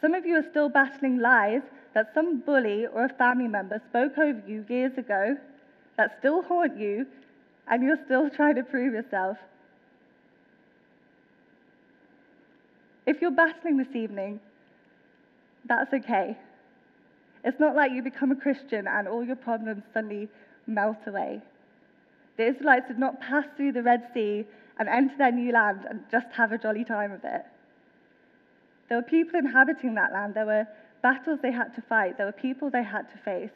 Some 0.00 0.14
of 0.14 0.26
you 0.26 0.36
are 0.36 0.44
still 0.50 0.68
battling 0.68 1.18
lies 1.18 1.62
that 1.94 2.12
some 2.12 2.40
bully 2.40 2.86
or 2.86 3.04
a 3.04 3.08
family 3.08 3.48
member 3.48 3.80
spoke 3.88 4.18
over 4.18 4.42
you 4.46 4.64
years 4.68 4.98
ago 4.98 5.36
that 5.96 6.16
still 6.18 6.42
haunt 6.42 6.76
you, 6.78 7.06
and 7.68 7.82
you're 7.82 8.04
still 8.04 8.28
trying 8.28 8.56
to 8.56 8.64
prove 8.64 8.92
yourself. 8.92 9.38
If 13.06 13.20
you're 13.20 13.30
battling 13.30 13.76
this 13.76 13.94
evening, 13.94 14.40
that's 15.66 15.92
okay. 15.92 16.36
It's 17.44 17.60
not 17.60 17.76
like 17.76 17.92
you 17.92 18.02
become 18.02 18.30
a 18.32 18.36
Christian 18.36 18.86
and 18.86 19.06
all 19.06 19.24
your 19.24 19.36
problems 19.36 19.82
suddenly 19.92 20.28
melt 20.66 20.98
away. 21.06 21.40
The 22.36 22.48
Israelites 22.48 22.88
did 22.88 22.98
not 22.98 23.20
pass 23.20 23.44
through 23.56 23.72
the 23.72 23.82
Red 23.82 24.08
Sea 24.12 24.44
and 24.78 24.88
enter 24.88 25.16
their 25.16 25.30
new 25.30 25.52
land 25.52 25.86
and 25.88 26.00
just 26.10 26.26
have 26.32 26.52
a 26.52 26.58
jolly 26.58 26.84
time 26.84 27.12
of 27.12 27.20
it. 27.22 27.44
There 28.88 28.98
were 28.98 29.04
people 29.04 29.38
inhabiting 29.38 29.94
that 29.94 30.12
land. 30.12 30.34
There 30.34 30.46
were 30.46 30.66
battles 31.02 31.38
they 31.42 31.52
had 31.52 31.74
to 31.76 31.82
fight. 31.82 32.16
There 32.16 32.26
were 32.26 32.32
people 32.32 32.70
they 32.70 32.82
had 32.82 33.10
to 33.12 33.18
face. 33.24 33.54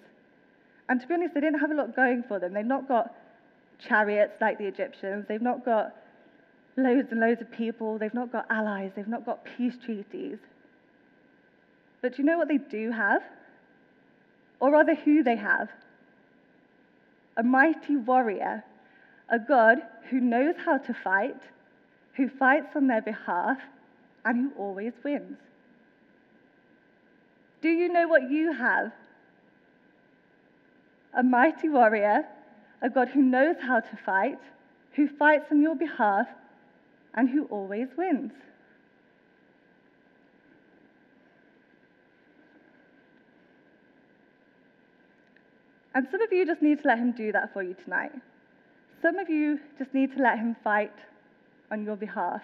And 0.88 1.00
to 1.00 1.06
be 1.06 1.14
honest, 1.14 1.34
they 1.34 1.40
didn't 1.40 1.60
have 1.60 1.70
a 1.70 1.74
lot 1.74 1.96
going 1.96 2.24
for 2.28 2.38
them. 2.38 2.54
They've 2.54 2.64
not 2.64 2.88
got 2.88 3.14
chariots 3.78 4.34
like 4.40 4.58
the 4.58 4.66
Egyptians. 4.66 5.26
They've 5.28 5.42
not 5.42 5.64
got 5.64 5.94
loads 6.76 7.08
and 7.10 7.20
loads 7.20 7.40
of 7.40 7.50
people. 7.50 7.98
They've 7.98 8.14
not 8.14 8.32
got 8.32 8.46
allies. 8.50 8.92
They've 8.96 9.08
not 9.08 9.26
got 9.26 9.44
peace 9.56 9.74
treaties. 9.84 10.38
But 12.00 12.16
do 12.16 12.22
you 12.22 12.24
know 12.24 12.38
what 12.38 12.48
they 12.48 12.58
do 12.58 12.90
have? 12.92 13.22
or 14.60 14.72
rather 14.72 14.94
who 14.94 15.22
they 15.22 15.36
have. 15.36 15.68
A 17.36 17.42
mighty 17.42 17.96
warrior, 17.96 18.64
a 19.28 19.38
God 19.38 19.78
who 20.10 20.20
knows 20.20 20.54
how 20.64 20.78
to 20.78 20.94
fight, 20.94 21.40
who 22.16 22.28
fights 22.28 22.74
on 22.74 22.88
their 22.88 23.02
behalf, 23.02 23.58
and 24.24 24.36
who 24.36 24.58
always 24.58 24.92
wins. 25.04 25.38
Do 27.62 27.68
you 27.68 27.88
know 27.88 28.08
what 28.08 28.30
you 28.30 28.52
have? 28.52 28.92
A 31.16 31.22
mighty 31.22 31.68
warrior, 31.68 32.24
a 32.82 32.90
God 32.90 33.08
who 33.08 33.22
knows 33.22 33.56
how 33.60 33.80
to 33.80 33.96
fight, 34.04 34.38
who 34.94 35.08
fights 35.08 35.46
on 35.50 35.62
your 35.62 35.76
behalf, 35.76 36.26
and 37.14 37.28
who 37.28 37.44
always 37.46 37.88
wins. 37.96 38.32
And 45.98 46.06
some 46.12 46.22
of 46.22 46.32
you 46.32 46.46
just 46.46 46.62
need 46.62 46.80
to 46.82 46.86
let 46.86 46.98
him 47.00 47.10
do 47.10 47.32
that 47.32 47.52
for 47.52 47.60
you 47.60 47.74
tonight. 47.82 48.12
Some 49.02 49.18
of 49.18 49.28
you 49.28 49.58
just 49.80 49.92
need 49.92 50.14
to 50.16 50.22
let 50.22 50.38
him 50.38 50.54
fight 50.62 50.92
on 51.72 51.84
your 51.84 51.96
behalf. 51.96 52.40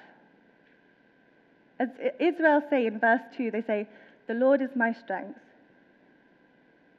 As 1.79 1.89
Israel 2.19 2.63
say 2.69 2.87
in 2.87 2.99
verse 2.99 3.21
2, 3.37 3.53
they 3.53 3.63
say, 3.63 3.87
The 4.27 4.35
Lord 4.35 4.61
is 4.61 4.71
my 4.75 4.93
strength. 4.93 5.39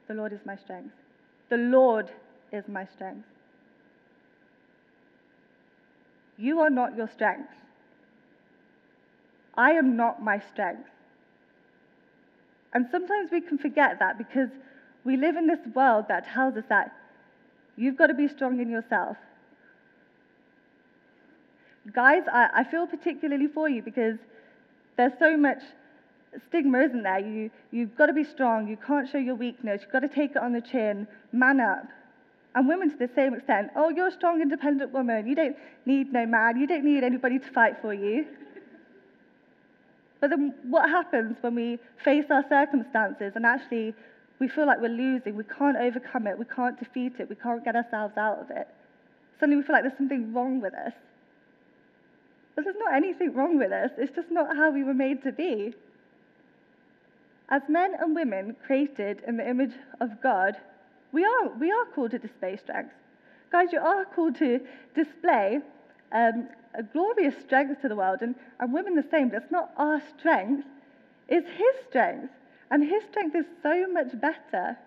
The 0.08 0.14
Lord 0.14 0.32
is 0.32 0.40
my 0.46 0.56
strength. 0.56 0.94
The 1.50 1.58
Lord 1.58 2.10
is 2.54 2.64
my 2.70 2.86
strength. 2.86 3.28
You 6.38 6.62
are 6.62 6.70
not 6.70 6.96
your 6.96 7.10
strength. 7.10 7.50
I 9.56 9.72
am 9.72 9.98
not 9.98 10.24
my 10.24 10.42
strength. 10.54 10.88
And 12.74 12.88
sometimes 12.90 13.30
we 13.30 13.42
can 13.42 13.58
forget 13.58 14.00
that 14.00 14.18
because 14.18 14.52
we 15.06 15.18
live 15.18 15.38
in 15.38 15.48
this 15.48 15.60
world 15.74 16.06
that 16.10 16.26
tells 16.26 16.58
us 16.58 16.64
that 16.70 16.92
you've 17.78 17.96
got 17.96 18.08
to 18.08 18.14
be 18.14 18.28
strong 18.28 18.60
in 18.60 18.70
yourself. 18.70 19.16
Guys, 21.94 22.24
I, 22.32 22.50
I 22.54 22.64
feel 22.64 22.88
particularly 22.88 23.48
for 23.48 23.70
you 23.70 23.84
because 23.84 24.18
there's 24.98 25.14
so 25.20 25.38
much 25.38 25.62
stigma, 26.48 26.80
isn't 26.80 27.04
there? 27.04 27.20
You, 27.20 27.52
you've 27.72 27.96
got 27.96 28.08
to 28.08 28.14
be 28.14 28.24
strong. 28.24 28.68
You 28.68 28.78
can't 28.78 29.08
show 29.08 29.20
your 29.20 29.36
weakness. 29.36 29.82
You've 29.84 29.92
got 29.92 30.00
to 30.00 30.10
take 30.10 30.32
it 30.32 30.38
on 30.38 30.54
the 30.54 30.62
chin. 30.62 31.08
Man 31.32 31.60
up. 31.60 31.86
And 32.56 32.68
women 32.68 32.90
to 32.90 32.98
the 32.98 33.10
same 33.14 33.36
extent. 33.36 33.70
Oh, 33.76 33.90
you're 33.90 34.08
a 34.08 34.12
strong, 34.12 34.42
independent 34.42 34.92
woman. 34.94 35.28
You 35.28 35.36
don't 35.36 35.56
need 35.86 36.12
no 36.12 36.26
man. 36.26 36.58
You 36.58 36.66
don't 36.66 36.86
need 36.86 37.04
anybody 37.04 37.38
to 37.38 37.52
fight 37.52 37.76
for 37.82 37.94
you. 37.94 38.26
But 40.22 40.30
then 40.32 40.56
what 40.64 40.90
happens 40.90 41.38
when 41.42 41.54
we 41.54 41.78
face 42.04 42.26
our 42.32 42.44
circumstances 42.50 43.34
and 43.36 43.46
actually 43.46 43.94
we 44.40 44.48
feel 44.48 44.66
like 44.66 44.82
we're 44.82 44.90
losing, 44.90 45.36
we 45.36 45.44
can't 45.44 45.78
overcome 45.78 46.28
it, 46.28 46.38
we 46.38 46.46
can't 46.46 46.78
defeat 46.78 47.14
it, 47.20 47.30
we 47.30 47.36
can't 47.36 47.64
get 47.64 47.76
ourselves 47.76 48.18
out 48.18 48.40
of 48.40 48.50
it. 48.52 48.68
Suddenly 49.40 49.58
we 49.58 49.64
feel 49.64 49.74
like 49.74 49.84
there's 49.84 49.98
something 49.98 50.34
wrong 50.34 50.62
with 50.62 50.74
us. 50.74 50.94
But 52.56 52.66
there's 52.66 52.78
not 52.80 52.94
anything 52.94 53.34
wrong 53.34 53.58
with 53.58 53.72
us, 53.72 53.92
it's 53.98 54.16
just 54.16 54.32
not 54.32 54.56
how 54.56 54.72
we 54.72 54.84
were 54.84 54.94
made 54.94 55.24
to 55.24 55.32
be. 55.32 55.74
As 57.50 57.62
men 57.70 57.94
and 58.00 58.16
women 58.16 58.56
created 58.66 59.22
in 59.28 59.38
the 59.38 59.48
image 59.48 59.74
of 60.02 60.22
God, 60.22 60.56
we 61.12 61.24
are, 61.24 61.50
we 61.60 61.72
are 61.72 61.86
called 61.94 62.12
to 62.12 62.20
display 62.20 62.58
strength. 62.58 62.92
Guys, 63.52 63.72
you 63.72 63.80
are 63.80 64.06
called 64.06 64.36
to 64.40 64.60
display 64.96 65.60
um, 66.12 66.50
a 66.74 66.84
glorious 66.84 67.36
strength 67.46 67.82
to 67.82 67.88
the 67.88 67.96
world, 67.96 68.20
and, 68.22 68.36
and 68.60 68.74
women 68.74 68.96
the 68.96 69.06
same. 69.12 69.30
But 69.30 69.44
it's 69.44 69.52
not 69.52 69.72
our 69.78 70.02
strength, 70.18 70.66
it's 71.30 71.48
His 71.48 71.88
strength. 71.88 72.34
And 72.72 72.84
his 72.84 73.04
strength 73.10 73.36
is 73.36 73.46
so 73.62 73.88
much 73.92 74.20
better. 74.20 74.78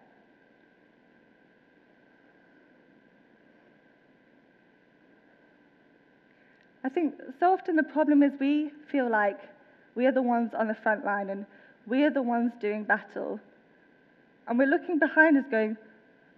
I 6.85 6.89
think 6.89 7.15
so 7.39 7.53
often 7.53 7.77
the 7.77 7.83
problem 7.83 8.23
is 8.23 8.33
we 8.41 8.71
feel 8.91 9.11
like 9.11 9.39
we 9.95 10.07
are 10.07 10.13
the 10.13 10.23
ones 10.23 10.53
on 10.59 10.69
the 10.69 10.75
front 10.75 11.05
line 11.05 11.29
and 11.29 11.45
we 11.87 12.03
are 12.05 12.11
the 12.11 12.23
ones 12.23 12.53
doing 12.61 12.85
battle. 12.85 13.41
And 14.47 14.59
we're 14.59 14.69
looking 14.69 14.99
behind 14.99 15.37
us 15.37 15.45
going, 15.51 15.77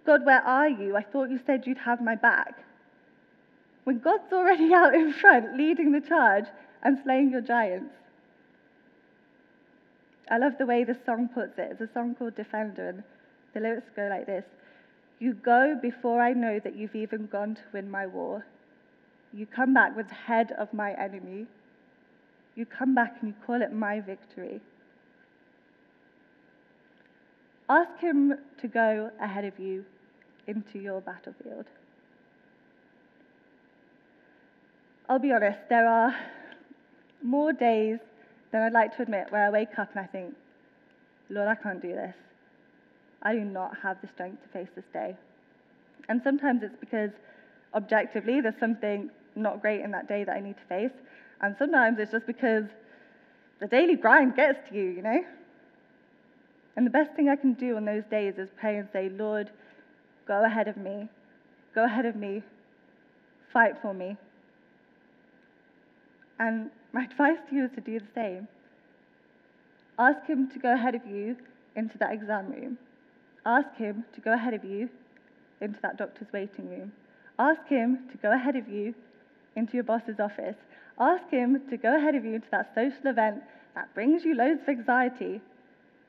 God, 0.05 0.25
where 0.25 0.41
are 0.41 0.67
you? 0.67 0.95
I 0.95 1.03
thought 1.03 1.29
you 1.29 1.39
said 1.45 1.65
you'd 1.65 1.77
have 1.77 2.01
my 2.01 2.15
back. 2.15 2.63
When 3.83 3.99
God's 3.99 4.31
already 4.33 4.73
out 4.73 4.93
in 4.93 5.13
front 5.13 5.57
leading 5.57 5.91
the 5.91 6.01
charge 6.01 6.45
and 6.83 6.97
slaying 7.03 7.31
your 7.31 7.41
giants. 7.41 7.93
I 10.31 10.37
love 10.37 10.53
the 10.57 10.65
way 10.65 10.85
the 10.85 10.97
song 11.05 11.27
puts 11.27 11.59
it. 11.59 11.67
It's 11.71 11.81
a 11.81 11.93
song 11.93 12.15
called 12.15 12.35
Defender, 12.37 12.87
and 12.87 13.03
the 13.53 13.59
lyrics 13.59 13.89
go 13.93 14.07
like 14.07 14.25
this 14.25 14.45
You 15.19 15.33
go 15.33 15.77
before 15.79 16.21
I 16.21 16.31
know 16.31 16.57
that 16.63 16.75
you've 16.75 16.95
even 16.95 17.27
gone 17.27 17.55
to 17.55 17.61
win 17.73 17.91
my 17.91 18.07
war. 18.07 18.45
You 19.33 19.45
come 19.45 19.73
back 19.73 19.95
with 19.95 20.07
the 20.07 20.15
head 20.15 20.53
of 20.57 20.73
my 20.73 20.93
enemy. 20.93 21.47
You 22.55 22.65
come 22.65 22.95
back 22.95 23.17
and 23.19 23.29
you 23.29 23.35
call 23.45 23.61
it 23.61 23.73
my 23.73 23.99
victory. 23.99 24.61
Ask 27.69 27.99
him 27.99 28.35
to 28.61 28.67
go 28.67 29.11
ahead 29.21 29.45
of 29.45 29.59
you 29.59 29.85
into 30.47 30.79
your 30.79 31.01
battlefield. 31.01 31.65
I'll 35.09 35.19
be 35.19 35.33
honest, 35.33 35.59
there 35.69 35.87
are 35.87 36.15
more 37.21 37.51
days 37.51 37.99
then 38.51 38.61
I'd 38.61 38.73
like 38.73 38.95
to 38.97 39.03
admit 39.03 39.27
where 39.29 39.45
I 39.45 39.49
wake 39.49 39.77
up 39.77 39.89
and 39.91 39.99
I 39.99 40.07
think, 40.07 40.35
Lord, 41.29 41.47
I 41.47 41.55
can't 41.55 41.81
do 41.81 41.89
this. 41.89 42.15
I 43.21 43.33
do 43.33 43.41
not 43.41 43.77
have 43.81 43.97
the 44.01 44.07
strength 44.07 44.43
to 44.43 44.49
face 44.49 44.67
this 44.75 44.85
day. 44.91 45.15
And 46.09 46.21
sometimes 46.23 46.63
it's 46.63 46.75
because 46.79 47.11
objectively 47.73 48.41
there's 48.41 48.59
something 48.59 49.09
not 49.35 49.61
great 49.61 49.81
in 49.81 49.91
that 49.91 50.07
day 50.07 50.23
that 50.23 50.35
I 50.35 50.39
need 50.39 50.57
to 50.57 50.65
face. 50.67 50.97
And 51.41 51.55
sometimes 51.57 51.97
it's 51.99 52.11
just 52.11 52.27
because 52.27 52.65
the 53.59 53.67
daily 53.67 53.95
grind 53.95 54.35
gets 54.35 54.69
to 54.69 54.75
you, 54.75 54.89
you 54.89 55.01
know? 55.01 55.23
And 56.75 56.85
the 56.85 56.91
best 56.91 57.13
thing 57.15 57.29
I 57.29 57.35
can 57.35 57.53
do 57.53 57.75
on 57.75 57.85
those 57.85 58.03
days 58.09 58.35
is 58.37 58.49
pray 58.59 58.77
and 58.77 58.87
say, 58.91 59.09
Lord, 59.09 59.51
go 60.27 60.43
ahead 60.43 60.67
of 60.67 60.77
me. 60.77 61.07
Go 61.75 61.85
ahead 61.85 62.05
of 62.05 62.15
me. 62.15 62.43
Fight 63.53 63.73
for 63.81 63.93
me. 63.93 64.17
And 66.39 66.71
my 66.93 67.05
advice 67.05 67.37
to 67.49 67.55
you 67.55 67.65
is 67.65 67.71
to 67.75 67.81
do 67.81 67.99
the 67.99 68.05
same. 68.13 68.47
Ask 69.97 70.25
Him 70.27 70.49
to 70.51 70.59
go 70.59 70.73
ahead 70.73 70.95
of 70.95 71.05
you 71.05 71.37
into 71.75 71.97
that 71.99 72.11
exam 72.11 72.51
room. 72.51 72.77
Ask 73.45 73.75
Him 73.77 74.03
to 74.13 74.21
go 74.21 74.33
ahead 74.33 74.53
of 74.53 74.63
you 74.63 74.89
into 75.61 75.79
that 75.81 75.97
doctor's 75.97 76.27
waiting 76.33 76.69
room. 76.69 76.91
Ask 77.39 77.65
Him 77.67 78.09
to 78.11 78.17
go 78.17 78.33
ahead 78.33 78.55
of 78.55 78.67
you 78.67 78.93
into 79.55 79.73
your 79.73 79.83
boss's 79.83 80.19
office. 80.19 80.55
Ask 80.99 81.29
Him 81.29 81.61
to 81.69 81.77
go 81.77 81.97
ahead 81.97 82.15
of 82.15 82.25
you 82.25 82.35
into 82.35 82.47
that 82.51 82.71
social 82.75 83.07
event 83.07 83.41
that 83.73 83.93
brings 83.93 84.25
you 84.25 84.35
loads 84.35 84.61
of 84.61 84.69
anxiety 84.69 85.39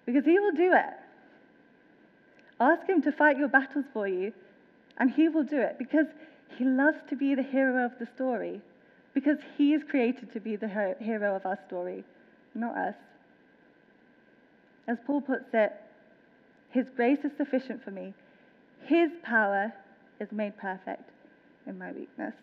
because 0.05 0.25
He 0.25 0.39
will 0.39 0.53
do 0.53 0.73
it. 0.73 0.95
Ask 2.61 2.89
Him 2.89 3.03
to 3.03 3.13
fight 3.13 3.39
your 3.39 3.49
battles 3.49 3.85
for 3.93 4.09
you, 4.09 4.33
and 4.99 5.11
He 5.11 5.29
will 5.29 5.45
do 5.45 5.61
it 5.61 5.77
because 5.79 6.07
He 6.57 6.65
loves 6.65 6.99
to 7.09 7.17
be 7.17 7.35
the 7.35 7.43
hero 7.43 7.85
of 7.85 7.93
the 7.99 8.07
story 8.15 8.61
because 9.15 9.39
He 9.57 9.75
is 9.75 9.83
created 9.89 10.33
to 10.33 10.41
be 10.41 10.57
the 10.57 10.69
hero 11.01 11.37
of 11.37 11.47
our 11.47 11.59
story, 11.67 12.05
not 12.55 12.77
us. 12.77 12.95
As 14.89 14.99
Paul 15.07 15.21
puts 15.21 15.51
it, 15.53 15.73
His 16.71 16.87
grace 16.97 17.19
is 17.25 17.33
sufficient 17.37 17.85
for 17.85 17.91
me. 17.91 18.15
His 18.85 19.11
power 19.23 19.73
is 20.21 20.33
made 20.33 20.57
perfect 20.57 21.11
in 21.67 21.79
my 21.79 21.93
weakness. 21.93 22.35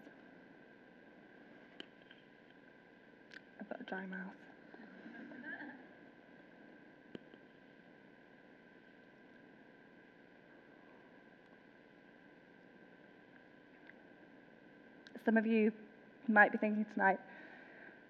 I've 3.59 3.69
got 3.69 3.81
a 3.81 3.83
dry 3.83 4.05
mouth. 4.05 4.33
Some 15.25 15.37
of 15.37 15.45
you 15.45 15.71
might 16.29 16.51
be 16.51 16.57
thinking 16.57 16.85
tonight, 16.93 17.19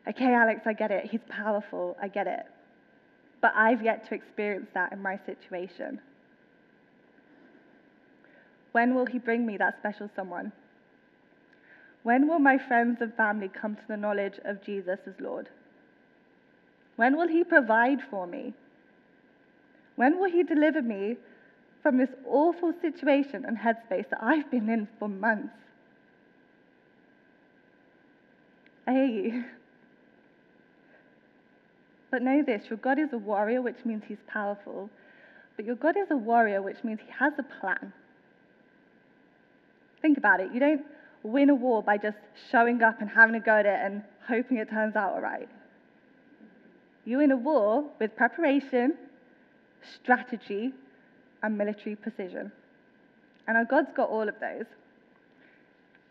okay, 0.08 0.34
Alex, 0.34 0.62
I 0.66 0.74
get 0.74 0.92
it. 0.92 1.06
He's 1.06 1.22
powerful. 1.30 1.98
I 2.02 2.08
get 2.08 2.28
it. 2.28 2.46
But 3.42 3.54
I've 3.56 3.82
yet 3.84 4.08
to 4.10 4.16
experience 4.16 4.68
that 4.74 4.92
in 4.92 5.02
my 5.02 5.20
situation. 5.26 6.00
When 8.72 8.94
will 8.96 9.06
he 9.06 9.18
bring 9.18 9.46
me 9.46 9.58
that 9.58 9.78
special 9.80 10.10
someone? 10.16 10.52
When 12.04 12.28
will 12.28 12.40
my 12.40 12.58
friends 12.58 13.00
and 13.02 13.14
family 13.16 13.50
come 13.50 13.76
to 13.76 13.88
the 13.88 13.98
knowledge 13.98 14.40
of 14.46 14.64
Jesus 14.64 15.00
as 15.06 15.14
Lord? 15.20 15.50
When 16.96 17.18
will 17.18 17.28
he 17.28 17.44
provide 17.44 18.00
for 18.10 18.28
me? 18.28 18.54
When 19.96 20.20
will 20.20 20.30
he 20.30 20.44
deliver 20.44 20.82
me 20.82 21.18
from 21.82 21.98
this 21.98 22.10
awful 22.28 22.74
situation 22.82 23.46
and 23.46 23.58
headspace 23.58 24.10
that 24.10 24.22
I've 24.22 24.50
been 24.52 24.70
in 24.70 24.88
for 24.98 25.08
months? 25.10 25.54
I 28.90 28.92
hear 28.92 29.06
you. 29.06 29.44
But 32.10 32.24
know 32.24 32.42
this 32.44 32.64
your 32.72 32.78
God 32.78 32.98
is 32.98 33.14
a 33.14 33.20
warrior, 33.20 33.62
which 33.62 33.86
means 33.86 34.02
he's 34.08 34.18
powerful, 34.28 34.90
But 35.56 35.66
your 35.66 35.76
God 35.76 35.96
is 35.96 36.08
a 36.10 36.18
warrior, 36.18 36.64
which 36.64 36.84
means 36.84 37.00
he 37.06 37.12
has 37.20 37.34
a 37.38 37.44
plan. 37.44 37.94
Think 40.02 40.18
about 40.18 40.40
it. 40.40 40.52
You 40.52 40.60
don't 40.60 40.82
win 41.22 41.52
a 41.52 41.56
war 41.56 41.84
by 41.84 42.00
just 42.00 42.18
showing 42.52 42.82
up 42.82 43.00
and 43.00 43.08
having 43.08 43.36
a 43.36 43.40
go 43.40 43.58
at 43.58 43.68
it 43.68 43.80
and 43.80 44.02
hoping 44.28 44.58
it 44.58 44.72
turns 44.72 44.96
out 44.96 45.14
all 45.14 45.22
right. 45.22 45.50
You 47.06 47.20
win 47.20 47.32
a 47.32 47.38
war 47.38 47.86
with 48.00 48.16
preparation, 48.16 48.98
strategy, 50.02 50.72
and 51.44 51.56
military 51.56 51.96
precision. 51.96 52.52
And 53.48 53.56
our 53.56 53.66
God's 53.66 53.92
got 53.96 54.10
all 54.10 54.28
of 54.28 54.40
those. 54.42 54.66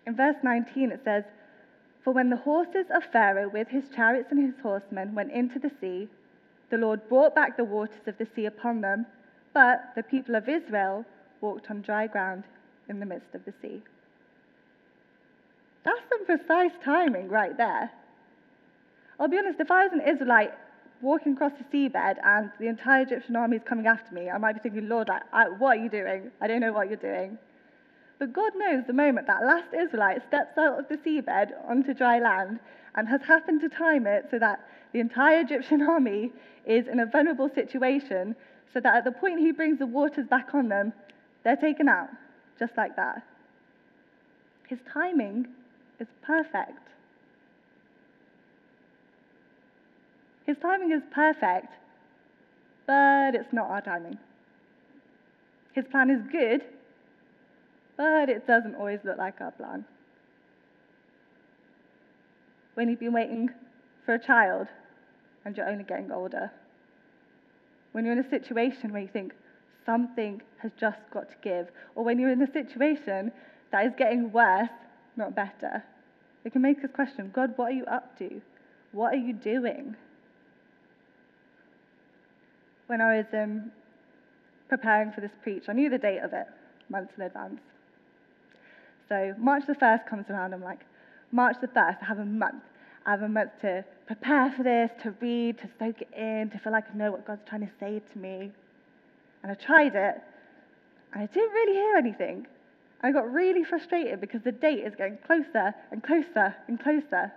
In 0.06 0.14
verse 0.14 0.36
19, 0.44 0.92
it 0.92 1.00
says, 1.04 1.24
For 2.04 2.12
when 2.12 2.30
the 2.30 2.36
horses 2.36 2.86
of 2.94 3.04
Pharaoh 3.12 3.48
with 3.48 3.68
his 3.68 3.84
chariots 3.94 4.28
and 4.30 4.40
his 4.40 4.60
horsemen 4.62 5.14
went 5.14 5.32
into 5.32 5.58
the 5.58 5.70
sea, 5.80 6.08
the 6.70 6.78
Lord 6.78 7.08
brought 7.08 7.34
back 7.34 7.56
the 7.56 7.64
waters 7.64 8.06
of 8.06 8.18
the 8.18 8.26
sea 8.34 8.46
upon 8.46 8.80
them, 8.80 9.06
but 9.54 9.92
the 9.96 10.02
people 10.02 10.34
of 10.34 10.48
Israel 10.48 11.04
walked 11.40 11.70
on 11.70 11.82
dry 11.82 12.06
ground 12.06 12.44
in 12.88 13.00
the 13.00 13.06
midst 13.06 13.34
of 13.34 13.44
the 13.44 13.54
sea. 13.60 13.82
That's 15.84 16.00
some 16.08 16.26
precise 16.26 16.72
timing 16.84 17.28
right 17.28 17.56
there. 17.56 17.90
I'll 19.18 19.28
be 19.28 19.38
honest, 19.38 19.60
if 19.60 19.70
I 19.70 19.84
was 19.84 19.92
an 19.92 20.06
Israelite 20.06 20.52
walking 21.00 21.32
across 21.32 21.52
the 21.58 21.64
seabed 21.64 22.16
and 22.24 22.50
the 22.58 22.66
entire 22.66 23.02
Egyptian 23.02 23.36
army 23.36 23.56
is 23.56 23.62
coming 23.64 23.86
after 23.86 24.14
me, 24.14 24.30
I 24.30 24.38
might 24.38 24.54
be 24.54 24.60
thinking, 24.60 24.88
Lord, 24.88 25.08
I, 25.10 25.48
what 25.48 25.78
are 25.78 25.80
you 25.80 25.88
doing? 25.88 26.30
I 26.40 26.46
don't 26.46 26.60
know 26.60 26.72
what 26.72 26.88
you're 26.88 26.96
doing. 26.96 27.38
But 28.18 28.32
God 28.32 28.52
knows 28.56 28.84
the 28.86 28.92
moment 28.92 29.26
that 29.28 29.44
last 29.44 29.72
Israelite 29.72 30.26
steps 30.26 30.58
out 30.58 30.78
of 30.78 30.88
the 30.88 30.96
seabed 30.96 31.52
onto 31.68 31.94
dry 31.94 32.18
land 32.18 32.58
and 32.96 33.08
has 33.08 33.22
happened 33.22 33.60
to 33.60 33.68
time 33.68 34.06
it 34.06 34.26
so 34.30 34.38
that 34.40 34.60
the 34.92 35.00
entire 35.00 35.42
Egyptian 35.42 35.82
army 35.88 36.32
is 36.66 36.88
in 36.88 37.00
a 37.00 37.06
vulnerable 37.06 37.48
situation, 37.54 38.34
so 38.72 38.80
that 38.80 38.96
at 38.96 39.04
the 39.04 39.12
point 39.12 39.38
he 39.38 39.52
brings 39.52 39.78
the 39.78 39.86
waters 39.86 40.26
back 40.26 40.48
on 40.52 40.68
them, 40.68 40.92
they're 41.44 41.56
taken 41.56 41.88
out, 41.88 42.08
just 42.58 42.76
like 42.76 42.96
that. 42.96 43.22
His 44.68 44.78
timing 44.92 45.46
is 46.00 46.08
perfect. 46.22 46.78
His 50.44 50.56
timing 50.58 50.92
is 50.92 51.02
perfect, 51.12 51.72
but 52.86 53.34
it's 53.34 53.52
not 53.52 53.70
our 53.70 53.80
timing. 53.80 54.18
His 55.74 55.84
plan 55.86 56.10
is 56.10 56.20
good, 56.32 56.62
but 57.98 58.30
it 58.30 58.46
doesn't 58.46 58.76
always 58.76 59.00
look 59.04 59.18
like 59.18 59.40
our 59.40 59.50
plan. 59.50 59.84
When 62.74 62.88
you've 62.88 63.00
been 63.00 63.12
waiting 63.12 63.50
for 64.06 64.14
a 64.14 64.24
child 64.24 64.68
and 65.44 65.56
you're 65.56 65.68
only 65.68 65.84
getting 65.84 66.12
older. 66.12 66.50
When 67.92 68.04
you're 68.04 68.14
in 68.14 68.24
a 68.24 68.30
situation 68.30 68.92
where 68.92 69.02
you 69.02 69.08
think 69.08 69.34
something 69.84 70.40
has 70.58 70.70
just 70.78 70.98
got 71.12 71.28
to 71.28 71.34
give, 71.42 71.66
or 71.96 72.04
when 72.04 72.20
you're 72.20 72.30
in 72.30 72.40
a 72.40 72.52
situation 72.52 73.32
that 73.72 73.84
is 73.84 73.92
getting 73.98 74.30
worse, 74.30 74.68
not 75.16 75.34
better, 75.34 75.82
it 76.44 76.52
can 76.52 76.62
make 76.62 76.78
us 76.84 76.90
question 76.94 77.32
God, 77.34 77.54
what 77.56 77.72
are 77.72 77.74
you 77.74 77.84
up 77.86 78.16
to? 78.18 78.40
What 78.92 79.12
are 79.12 79.18
you 79.18 79.32
doing? 79.32 79.96
When 82.86 83.00
I 83.00 83.16
was 83.18 83.26
um, 83.34 83.72
preparing 84.68 85.12
for 85.12 85.20
this 85.20 85.32
preach, 85.42 85.64
I 85.68 85.72
knew 85.72 85.90
the 85.90 85.98
date 85.98 86.20
of 86.20 86.32
it 86.32 86.46
months 86.88 87.12
in 87.16 87.24
advance. 87.24 87.60
So 89.08 89.34
March 89.38 89.64
the 89.66 89.74
1st 89.74 90.06
comes 90.06 90.26
around, 90.28 90.52
I'm 90.52 90.62
like, 90.62 90.80
March 91.32 91.56
the 91.60 91.68
1st, 91.68 91.98
I 92.02 92.04
have 92.04 92.18
a 92.18 92.24
month. 92.24 92.62
I 93.06 93.12
have 93.12 93.22
a 93.22 93.28
month 93.28 93.52
to 93.62 93.84
prepare 94.06 94.52
for 94.52 94.62
this, 94.62 94.90
to 95.02 95.14
read, 95.20 95.58
to 95.58 95.68
soak 95.78 96.02
it 96.02 96.08
in, 96.14 96.50
to 96.50 96.58
feel 96.58 96.72
like 96.72 96.84
I 96.92 96.96
know 96.96 97.10
what 97.10 97.26
God's 97.26 97.42
trying 97.48 97.62
to 97.62 97.72
say 97.80 98.02
to 98.12 98.18
me. 98.18 98.50
And 99.42 99.52
I 99.52 99.54
tried 99.54 99.94
it, 99.94 100.22
and 101.12 101.22
I 101.22 101.26
didn't 101.26 101.52
really 101.52 101.72
hear 101.72 101.96
anything. 101.96 102.46
I 103.00 103.12
got 103.12 103.32
really 103.32 103.64
frustrated 103.64 104.20
because 104.20 104.42
the 104.42 104.52
date 104.52 104.80
is 104.80 104.94
getting 104.96 105.18
closer 105.26 105.74
and 105.90 106.02
closer 106.02 106.54
and 106.66 106.78
closer. 106.78 107.32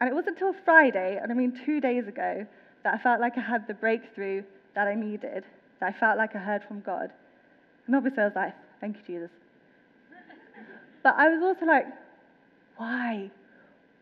And 0.00 0.08
it 0.08 0.14
wasn't 0.14 0.38
until 0.38 0.54
Friday, 0.64 1.18
and 1.20 1.30
I 1.30 1.34
mean 1.34 1.60
two 1.66 1.80
days 1.80 2.06
ago, 2.06 2.46
that 2.84 2.94
I 2.94 2.98
felt 2.98 3.20
like 3.20 3.36
I 3.36 3.40
had 3.40 3.66
the 3.66 3.74
breakthrough 3.74 4.42
that 4.74 4.86
I 4.86 4.94
needed, 4.94 5.44
that 5.80 5.94
I 5.94 5.98
felt 5.98 6.16
like 6.16 6.36
I 6.36 6.38
heard 6.38 6.62
from 6.64 6.80
God. 6.80 7.10
And 7.86 7.96
obviously 7.96 8.22
I 8.22 8.26
was 8.26 8.36
like, 8.36 8.54
thank 8.80 8.96
you, 8.96 9.02
Jesus. 9.06 9.30
But 11.06 11.14
I 11.18 11.28
was 11.28 11.40
also 11.40 11.66
like, 11.66 11.86
why? 12.78 13.30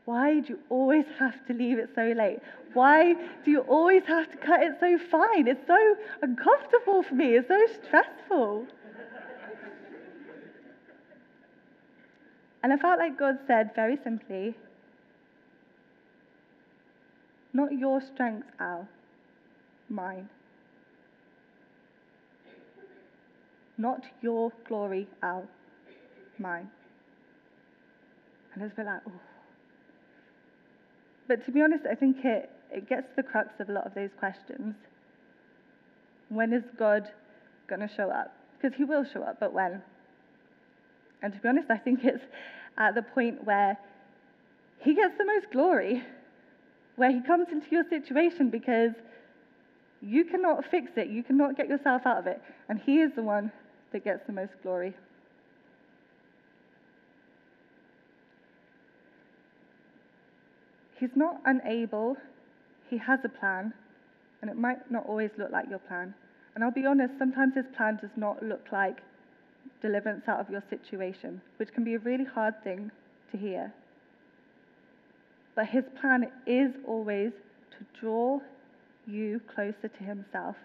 Why 0.07 0.41
do 0.41 0.55
you 0.55 0.59
always 0.71 1.05
have 1.19 1.35
to 1.49 1.53
leave 1.53 1.79
it 1.79 1.91
so 1.95 2.01
late? 2.01 2.39
Why 2.73 3.13
do 3.45 3.51
you 3.51 3.61
always 3.61 4.05
have 4.07 4.31
to 4.31 4.39
cut 4.39 4.63
it 4.63 4.77
so 4.81 4.97
fine? 5.11 5.47
It's 5.47 5.67
so 5.67 5.97
uncomfortable 6.23 7.03
for 7.03 7.15
me. 7.15 7.37
It's 7.37 7.49
so 7.49 7.61
stressful. 7.83 8.67
and 12.63 12.73
I 12.73 12.79
felt 12.79 12.99
like 12.99 13.19
God 13.19 13.37
said 13.47 13.75
very 13.75 13.99
simply, 14.03 14.55
not 17.53 17.71
your 17.73 18.01
strength, 18.01 18.47
Al, 18.59 18.89
mine. 19.91 20.31
Not 23.77 24.05
your 24.23 24.53
glory, 24.67 25.07
Al, 25.23 25.47
mine. 26.39 26.71
And 28.55 28.63
it's 28.63 28.73
a 28.73 28.77
bit 28.77 28.87
like, 28.87 29.01
oh. 29.09 29.13
But 31.27 31.45
to 31.47 31.53
be 31.53 31.63
honest, 31.63 31.85
I 31.91 31.95
think 31.95 32.25
it, 32.25 32.51
it 32.71 32.89
gets 32.89 33.09
to 33.11 33.17
the 33.17 33.23
crux 33.23 33.49
of 33.59 33.69
a 33.69 33.73
lot 33.73 33.87
of 33.87 33.95
those 33.95 34.11
questions. 34.19 34.75
When 36.29 36.53
is 36.53 36.65
God 36.79 37.09
going 37.69 37.81
to 37.81 37.89
show 37.95 38.11
up? 38.11 38.35
Because 38.57 38.77
he 38.77 38.85
will 38.85 39.05
show 39.05 39.23
up, 39.23 39.39
but 39.41 39.53
when? 39.53 39.83
And 41.23 41.33
to 41.33 41.39
be 41.39 41.49
honest, 41.49 41.71
I 41.71 41.79
think 41.79 42.01
it's 42.05 42.23
at 42.77 42.95
the 42.95 43.03
point 43.03 43.45
where 43.45 43.79
he 44.81 44.95
gets 44.95 45.17
the 45.17 45.25
most 45.25 45.47
glory, 45.53 46.03
where 46.97 47.11
he 47.11 47.21
comes 47.23 47.49
into 47.51 47.67
your 47.71 47.85
situation 47.89 48.51
because 48.51 48.93
you 50.03 50.25
cannot 50.25 50.65
fix 50.71 50.93
it, 50.97 51.09
you 51.09 51.23
cannot 51.23 51.57
get 51.57 51.69
yourself 51.69 52.03
out 52.05 52.19
of 52.19 52.27
it, 52.27 52.41
and 52.69 52.79
he 52.79 53.01
is 53.01 53.11
the 53.17 53.23
one 53.23 53.51
that 53.93 54.05
gets 54.05 54.21
the 54.27 54.33
most 54.33 54.53
glory. 54.63 54.95
He's 61.05 61.17
not 61.17 61.43
unable, 61.45 62.17
He 62.89 62.97
has 62.97 63.21
a 63.25 63.29
plan, 63.29 63.75
and 64.41 64.51
it 64.51 64.57
might 64.57 64.91
not 64.91 65.05
always 65.07 65.29
look 65.37 65.51
like 65.51 65.69
your 65.69 65.81
plan. 65.81 66.15
And 66.55 66.65
I'll 66.65 66.71
be 66.71 66.87
honest, 66.87 67.13
sometimes 67.19 67.55
His 67.55 67.67
plan 67.77 67.99
does 68.01 68.17
not 68.17 68.43
look 68.43 68.73
like 68.73 69.03
deliverance 69.83 70.23
out 70.27 70.41
of 70.41 70.49
your 70.49 70.63
situation, 70.71 71.43
which 71.59 71.75
can 71.75 71.85
be 71.85 71.95
a 71.95 71.99
really 71.99 72.25
hard 72.25 72.55
thing 72.65 72.91
to 73.33 73.37
hear. 73.37 73.71
But 75.55 75.67
His 75.67 75.85
plan 76.01 76.33
is 76.47 76.73
always 76.89 77.33
to 77.73 78.01
draw 78.01 78.41
you 79.07 79.43
closer 79.55 79.89
to 79.89 80.05
Himself. 80.05 80.57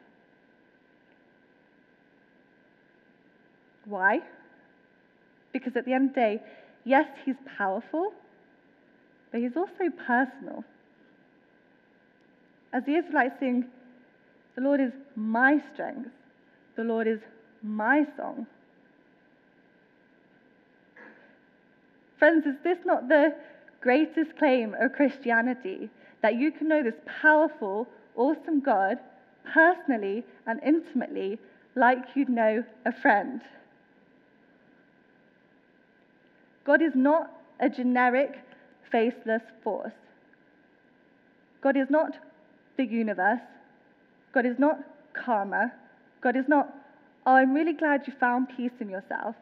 Why? 3.83 4.19
Because 5.51 5.75
at 5.75 5.83
the 5.83 5.91
end 5.91 6.11
of 6.11 6.15
the 6.15 6.21
day, 6.21 6.41
yes, 6.85 7.09
He's 7.25 7.35
powerful 7.57 8.13
but 9.31 9.41
he's 9.41 9.55
also 9.55 9.89
personal. 10.05 10.63
As 12.73 12.83
the 12.85 12.95
Israelites 12.95 13.35
sing, 13.39 13.65
the 14.55 14.61
Lord 14.61 14.79
is 14.79 14.91
my 15.15 15.61
strength, 15.73 16.09
the 16.75 16.83
Lord 16.83 17.07
is 17.07 17.19
my 17.61 18.05
song. 18.17 18.47
Friends, 22.17 22.45
is 22.45 22.55
this 22.63 22.79
not 22.85 23.07
the 23.07 23.33
greatest 23.81 24.37
claim 24.37 24.75
of 24.79 24.93
Christianity? 24.93 25.89
That 26.21 26.35
you 26.35 26.51
can 26.51 26.67
know 26.67 26.83
this 26.83 26.99
powerful, 27.21 27.87
awesome 28.15 28.59
God 28.59 28.97
personally 29.53 30.25
and 30.45 30.59
intimately 30.63 31.39
like 31.75 31.99
you'd 32.15 32.29
know 32.29 32.63
a 32.85 32.91
friend. 32.91 33.41
God 36.65 36.81
is 36.81 36.91
not 36.93 37.31
a 37.59 37.69
generic 37.69 38.37
faceless 38.91 39.43
force. 39.63 39.93
God 41.61 41.77
is 41.77 41.89
not 41.89 42.17
the 42.77 42.85
universe. 42.85 43.41
God 44.33 44.45
is 44.45 44.57
not 44.57 44.79
karma. 45.13 45.71
God 46.21 46.35
is 46.35 46.45
not, 46.47 46.73
oh, 47.25 47.33
I'm 47.33 47.53
really 47.53 47.73
glad 47.73 48.07
you 48.07 48.13
found 48.19 48.47
peace 48.55 48.71
in 48.79 48.89
yourself. 48.89 49.35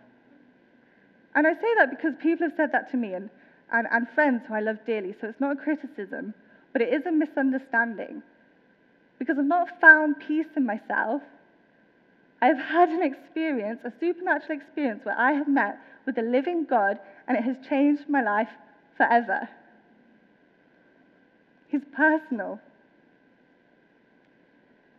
And 1.36 1.46
I 1.46 1.54
say 1.54 1.76
that 1.78 1.90
because 1.90 2.14
people 2.22 2.48
have 2.48 2.58
said 2.58 2.72
that 2.72 2.90
to 2.92 2.98
me 2.98 3.14
and, 3.14 3.30
and, 3.72 3.88
and 3.92 4.08
friends 4.16 4.44
who 4.48 4.56
I 4.56 4.60
love 4.60 4.78
dearly, 4.86 5.16
so 5.20 5.28
it's 5.28 5.40
not 5.40 5.58
a 5.58 5.62
criticism, 5.62 6.34
but 6.74 6.82
it 6.82 6.94
is 6.94 7.06
a 7.06 7.12
misunderstanding. 7.12 8.24
Because 9.20 9.38
I've 9.38 9.46
not 9.46 9.80
found 9.80 10.16
peace 10.28 10.48
in 10.56 10.66
myself. 10.66 11.22
I've 12.42 12.58
had 12.58 12.90
an 12.90 13.04
experience, 13.04 13.80
a 13.84 13.92
supernatural 14.00 14.58
experience, 14.60 15.04
where 15.04 15.18
I 15.18 15.34
have 15.34 15.48
met 15.48 15.80
with 16.06 16.16
the 16.16 16.22
living 16.22 16.66
God 16.70 17.00
and 17.28 17.38
it 17.38 17.44
has 17.44 17.58
changed 17.68 18.08
my 18.08 18.22
life 18.22 18.50
forever. 18.98 19.48
He's 21.70 21.82
personal. 21.96 22.60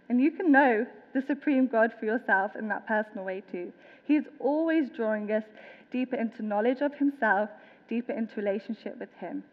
And 0.08 0.20
you 0.20 0.30
can 0.30 0.50
know 0.50 0.87
the 1.14 1.22
supreme 1.26 1.66
God 1.66 1.92
for 1.98 2.06
yourself 2.06 2.52
in 2.56 2.68
that 2.68 2.87
personal 2.87 3.24
way 3.24 3.42
too. 3.52 3.72
He 4.06 4.16
is 4.16 4.24
always 4.38 4.88
drawing 4.90 5.30
us 5.30 5.44
deeper 5.90 6.16
into 6.16 6.42
knowledge 6.42 6.80
of 6.80 6.94
Himself, 6.94 7.50
deeper 7.88 8.12
into 8.12 8.34
relationship 8.37 8.98
with 8.98 9.12
Him. 9.18 9.44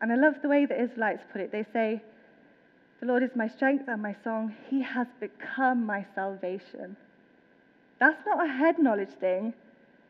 And 0.00 0.12
I 0.12 0.16
love 0.16 0.34
the 0.42 0.48
way 0.48 0.64
the 0.64 0.80
Israelites 0.80 1.22
put 1.32 1.40
it. 1.40 1.52
They 1.52 1.64
say, 1.72 2.02
The 3.00 3.06
Lord 3.06 3.22
is 3.22 3.30
my 3.34 3.48
strength 3.48 3.84
and 3.88 4.00
my 4.00 4.14
song. 4.22 4.54
He 4.68 4.82
has 4.82 5.06
become 5.20 5.84
my 5.84 6.06
salvation. 6.14 6.96
That's 7.98 8.24
not 8.26 8.44
a 8.44 8.52
head 8.52 8.78
knowledge 8.78 9.12
thing, 9.20 9.54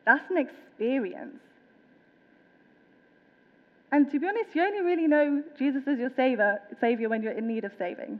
that's 0.05 0.29
an 0.29 0.37
experience. 0.37 1.39
And 3.91 4.11
to 4.11 4.19
be 4.19 4.27
honest, 4.27 4.53
you 4.53 4.61
only 4.61 4.81
really 4.81 5.07
know 5.07 5.43
Jesus 5.57 5.83
as 5.87 5.97
your 5.97 6.11
savior, 6.15 6.59
savior 6.79 7.09
when 7.09 7.23
you're 7.23 7.31
in 7.31 7.47
need 7.47 7.63
of 7.63 7.71
saving. 7.77 8.19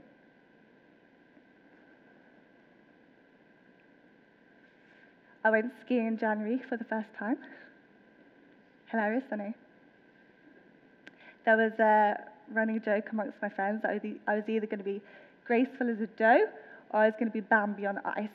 I 5.44 5.50
went 5.50 5.72
skiing 5.84 6.06
in 6.06 6.18
January 6.18 6.60
for 6.68 6.76
the 6.76 6.84
first 6.84 7.08
time. 7.18 7.38
Hilarious, 8.90 9.24
I 9.32 9.36
know. 9.36 9.54
There 11.46 11.56
was 11.56 11.72
a 11.78 12.16
running 12.52 12.82
joke 12.82 13.06
amongst 13.12 13.40
my 13.40 13.48
friends 13.48 13.82
that 13.82 13.90
I 14.26 14.34
was 14.34 14.44
either 14.48 14.66
going 14.66 14.78
to 14.78 14.84
be 14.84 15.00
graceful 15.46 15.88
as 15.88 16.00
a 16.00 16.06
doe 16.06 16.46
or 16.90 17.00
I 17.00 17.06
was 17.06 17.14
going 17.18 17.30
to 17.30 17.32
be 17.32 17.40
Bambi 17.40 17.86
on 17.86 17.98
ice. 18.04 18.28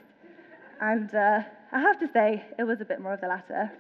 And 0.82 1.14
uh, 1.14 1.42
I 1.72 1.80
have 1.80 2.00
to 2.00 2.08
say, 2.12 2.46
it 2.58 2.64
was 2.64 2.82
a 2.82 2.86
bit 2.86 3.02
more 3.02 3.14
of 3.14 3.22
the 3.22 3.28
latter. 3.28 3.72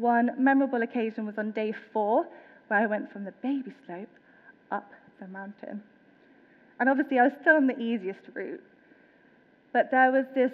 One 0.00 0.30
memorable 0.38 0.80
occasion 0.80 1.26
was 1.26 1.36
on 1.36 1.50
day 1.50 1.74
four, 1.92 2.26
where 2.68 2.80
I 2.80 2.86
went 2.86 3.12
from 3.12 3.24
the 3.24 3.34
baby 3.42 3.74
slope 3.84 4.08
up 4.70 4.90
the 5.20 5.28
mountain. 5.28 5.82
And 6.78 6.88
obviously, 6.88 7.18
I 7.18 7.24
was 7.24 7.34
still 7.42 7.56
on 7.56 7.66
the 7.66 7.78
easiest 7.78 8.20
route. 8.32 8.62
But 9.74 9.90
there 9.90 10.10
was 10.10 10.24
this 10.34 10.52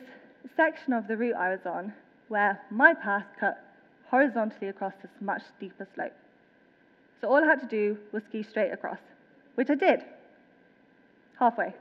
section 0.56 0.92
of 0.92 1.06
the 1.06 1.16
route 1.16 1.36
I 1.36 1.50
was 1.50 1.64
on 1.64 1.92
where 2.26 2.60
my 2.72 2.92
path 2.92 3.26
cut 3.38 3.62
horizontally 4.10 4.66
across 4.66 4.94
this 5.00 5.12
much 5.20 5.42
steeper 5.56 5.86
slope. 5.94 6.12
So 7.20 7.28
all 7.28 7.44
I 7.44 7.46
had 7.46 7.60
to 7.60 7.66
do 7.66 7.96
was 8.10 8.24
ski 8.24 8.42
straight 8.42 8.72
across, 8.72 8.98
which 9.54 9.70
I 9.70 9.76
did, 9.76 10.00
halfway. 11.38 11.72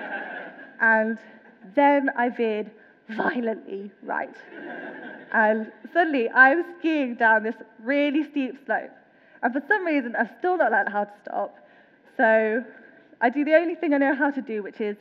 and 0.80 1.18
then 1.74 2.10
I 2.16 2.28
veered 2.28 2.70
violently 3.08 3.90
right. 4.02 4.36
And 5.32 5.72
suddenly 5.94 6.28
I'm 6.30 6.62
skiing 6.78 7.14
down 7.14 7.42
this 7.42 7.54
really 7.82 8.22
steep 8.30 8.58
slope. 8.66 8.90
And 9.42 9.52
for 9.52 9.62
some 9.66 9.84
reason, 9.84 10.14
I've 10.14 10.30
still 10.38 10.58
not 10.58 10.70
learned 10.70 10.90
how 10.90 11.04
to 11.04 11.12
stop. 11.22 11.56
So 12.16 12.62
I 13.20 13.30
do 13.30 13.44
the 13.44 13.54
only 13.54 13.74
thing 13.74 13.94
I 13.94 13.98
know 13.98 14.14
how 14.14 14.30
to 14.30 14.42
do, 14.42 14.62
which 14.62 14.80
is 14.80 14.96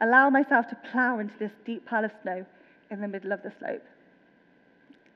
allow 0.00 0.30
myself 0.30 0.68
to 0.68 0.76
plow 0.90 1.18
into 1.18 1.34
this 1.38 1.50
deep 1.66 1.86
pile 1.86 2.04
of 2.04 2.12
snow 2.22 2.46
in 2.90 3.00
the 3.00 3.08
middle 3.08 3.32
of 3.32 3.42
the 3.42 3.52
slope. 3.58 3.82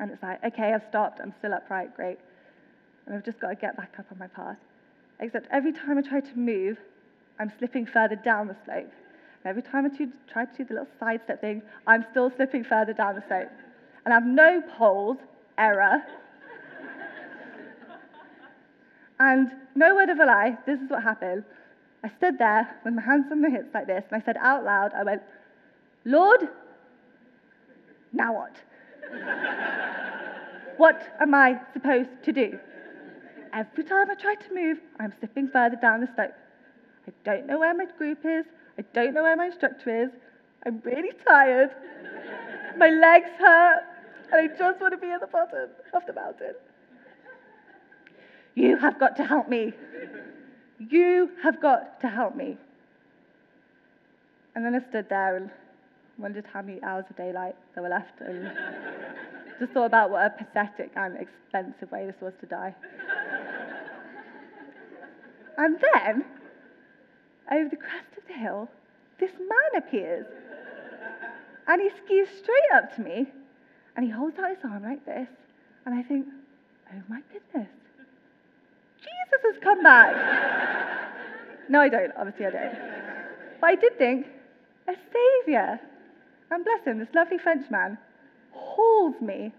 And 0.00 0.10
it's 0.10 0.22
like, 0.22 0.42
okay, 0.44 0.72
I've 0.72 0.84
stopped, 0.88 1.20
I'm 1.20 1.34
still 1.38 1.54
upright, 1.54 1.96
great. 1.96 2.18
And 3.06 3.14
I've 3.14 3.24
just 3.24 3.40
got 3.40 3.48
to 3.48 3.54
get 3.54 3.76
back 3.76 3.94
up 3.98 4.06
on 4.12 4.18
my 4.18 4.26
path. 4.26 4.58
Except 5.20 5.46
every 5.50 5.72
time 5.72 5.98
I 5.98 6.02
try 6.02 6.20
to 6.20 6.38
move, 6.38 6.78
I'm 7.38 7.52
slipping 7.58 7.86
further 7.86 8.16
down 8.16 8.48
the 8.48 8.56
slope. 8.64 8.92
And 9.44 9.46
every 9.46 9.62
time 9.62 9.86
I 9.86 10.32
try 10.32 10.44
to 10.44 10.56
do 10.56 10.64
the 10.64 10.74
little 10.74 10.88
sidestep 10.98 11.40
thing, 11.40 11.62
I'm 11.86 12.04
still 12.10 12.30
slipping 12.36 12.64
further 12.64 12.92
down 12.92 13.14
the 13.14 13.24
slope. 13.26 13.50
And 14.08 14.14
I 14.14 14.20
have 14.20 14.26
no 14.26 14.62
poles, 14.78 15.18
error. 15.58 16.02
and 19.20 19.52
no 19.74 19.96
word 19.96 20.08
of 20.08 20.18
a 20.18 20.24
lie, 20.24 20.56
this 20.64 20.80
is 20.80 20.88
what 20.88 21.02
happened. 21.02 21.44
I 22.02 22.08
stood 22.16 22.38
there 22.38 22.74
with 22.86 22.94
my 22.94 23.02
hands 23.02 23.26
on 23.30 23.42
my 23.42 23.50
hips 23.50 23.68
like 23.74 23.86
this, 23.86 24.04
and 24.10 24.22
I 24.22 24.24
said 24.24 24.38
out 24.40 24.64
loud, 24.64 24.94
I 24.94 25.02
went, 25.02 25.20
Lord, 26.06 26.48
now 28.14 28.34
what? 28.34 28.56
what 30.78 31.02
am 31.20 31.34
I 31.34 31.60
supposed 31.74 32.08
to 32.22 32.32
do? 32.32 32.58
Every 33.52 33.84
time 33.84 34.10
I 34.10 34.14
try 34.14 34.36
to 34.36 34.54
move, 34.54 34.78
I'm 34.98 35.12
slipping 35.18 35.50
further 35.50 35.76
down 35.76 36.00
the 36.00 36.08
slope. 36.14 36.32
I 37.06 37.12
don't 37.24 37.46
know 37.46 37.58
where 37.58 37.74
my 37.74 37.84
group 37.84 38.20
is. 38.24 38.46
I 38.78 38.84
don't 38.94 39.12
know 39.12 39.24
where 39.24 39.36
my 39.36 39.48
instructor 39.48 40.04
is. 40.04 40.08
I'm 40.64 40.80
really 40.82 41.12
tired. 41.26 41.72
my 42.78 42.88
legs 42.88 43.28
hurt, 43.38 43.87
and 44.32 44.50
I 44.50 44.56
just 44.56 44.80
want 44.80 44.92
to 44.92 44.98
be 44.98 45.10
at 45.10 45.20
the 45.20 45.26
bottom 45.26 45.70
of 45.94 46.06
the 46.06 46.12
mountain. 46.12 46.54
You 48.54 48.76
have 48.76 48.98
got 48.98 49.16
to 49.16 49.24
help 49.24 49.48
me. 49.48 49.72
You 50.78 51.30
have 51.42 51.60
got 51.60 52.00
to 52.00 52.08
help 52.08 52.36
me. 52.36 52.56
And 54.54 54.64
then 54.64 54.74
I 54.74 54.80
stood 54.88 55.08
there 55.08 55.36
and 55.36 55.50
wondered 56.18 56.44
how 56.52 56.62
many 56.62 56.82
hours 56.82 57.04
of 57.08 57.16
daylight 57.16 57.54
there 57.74 57.82
were 57.82 57.88
left 57.88 58.20
and 58.20 58.50
just 59.60 59.72
thought 59.72 59.86
about 59.86 60.10
what 60.10 60.26
a 60.26 60.30
pathetic 60.30 60.90
and 60.96 61.16
expensive 61.16 61.90
way 61.90 62.06
this 62.06 62.16
was 62.20 62.32
to 62.40 62.46
die. 62.46 62.74
and 65.56 65.78
then, 65.94 66.24
over 67.50 67.68
the 67.68 67.76
crest 67.76 68.16
of 68.16 68.26
the 68.26 68.34
hill, 68.34 68.68
this 69.20 69.32
man 69.38 69.82
appears. 69.82 70.26
And 71.66 71.80
he 71.82 71.90
skis 72.04 72.28
straight 72.38 72.70
up 72.74 72.94
to 72.96 73.02
me 73.02 73.26
and 73.98 74.06
he 74.06 74.12
holds 74.12 74.38
out 74.38 74.50
his 74.50 74.58
arm 74.62 74.84
like 74.84 75.04
this. 75.04 75.26
And 75.84 75.92
I 75.92 76.04
think, 76.04 76.24
oh 76.94 77.02
my 77.08 77.20
goodness, 77.32 77.68
Jesus 79.00 79.40
has 79.42 79.56
come 79.60 79.82
back. 79.82 80.14
no, 81.68 81.80
I 81.80 81.88
don't. 81.88 82.12
Obviously, 82.16 82.46
I 82.46 82.50
don't. 82.50 82.78
But 83.60 83.66
I 83.66 83.74
did 83.74 83.98
think, 83.98 84.26
a 84.86 84.92
saviour. 84.92 85.80
And 86.52 86.64
bless 86.64 86.84
him, 86.86 87.00
this 87.00 87.08
lovely 87.12 87.38
French 87.38 87.68
man 87.72 87.98
hauls 88.52 89.16
me 89.20 89.50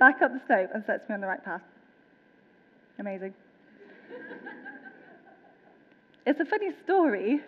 back 0.00 0.20
up 0.22 0.32
the 0.32 0.40
slope 0.48 0.70
and 0.74 0.84
sets 0.84 1.08
me 1.08 1.14
on 1.14 1.20
the 1.20 1.28
right 1.28 1.44
path. 1.44 1.62
Amazing. 2.98 3.32
it's 6.26 6.40
a 6.40 6.44
funny 6.44 6.70
story, 6.82 7.42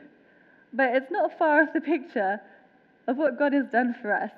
but 0.73 0.95
it's 0.95 1.11
not 1.11 1.37
far 1.41 1.63
off 1.63 1.73
the 1.75 1.81
picture 1.81 2.41
of 3.09 3.17
what 3.17 3.37
God 3.37 3.53
has 3.53 3.67
done 3.67 3.97
for 4.01 4.15
us. 4.15 4.31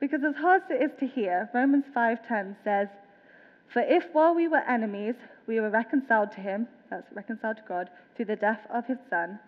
Because 0.00 0.24
as 0.24 0.34
hard 0.34 0.62
as 0.64 0.70
it 0.70 0.82
is 0.82 0.90
to 0.98 1.06
hear, 1.06 1.50
Romans 1.54 1.84
5:10 1.94 2.56
says, 2.64 2.88
for 3.72 3.82
if 3.82 4.04
while 4.12 4.34
we 4.34 4.48
were 4.48 4.62
enemies, 4.68 5.14
we 5.46 5.60
were 5.60 5.70
reconciled 5.70 6.32
to 6.32 6.40
him, 6.40 6.66
that's 6.90 7.06
reconciled 7.12 7.58
to 7.58 7.62
God, 7.68 7.88
through 8.16 8.24
the 8.24 8.36
death 8.36 8.60
of 8.68 8.84
his 8.86 8.98
Son, 9.08 9.38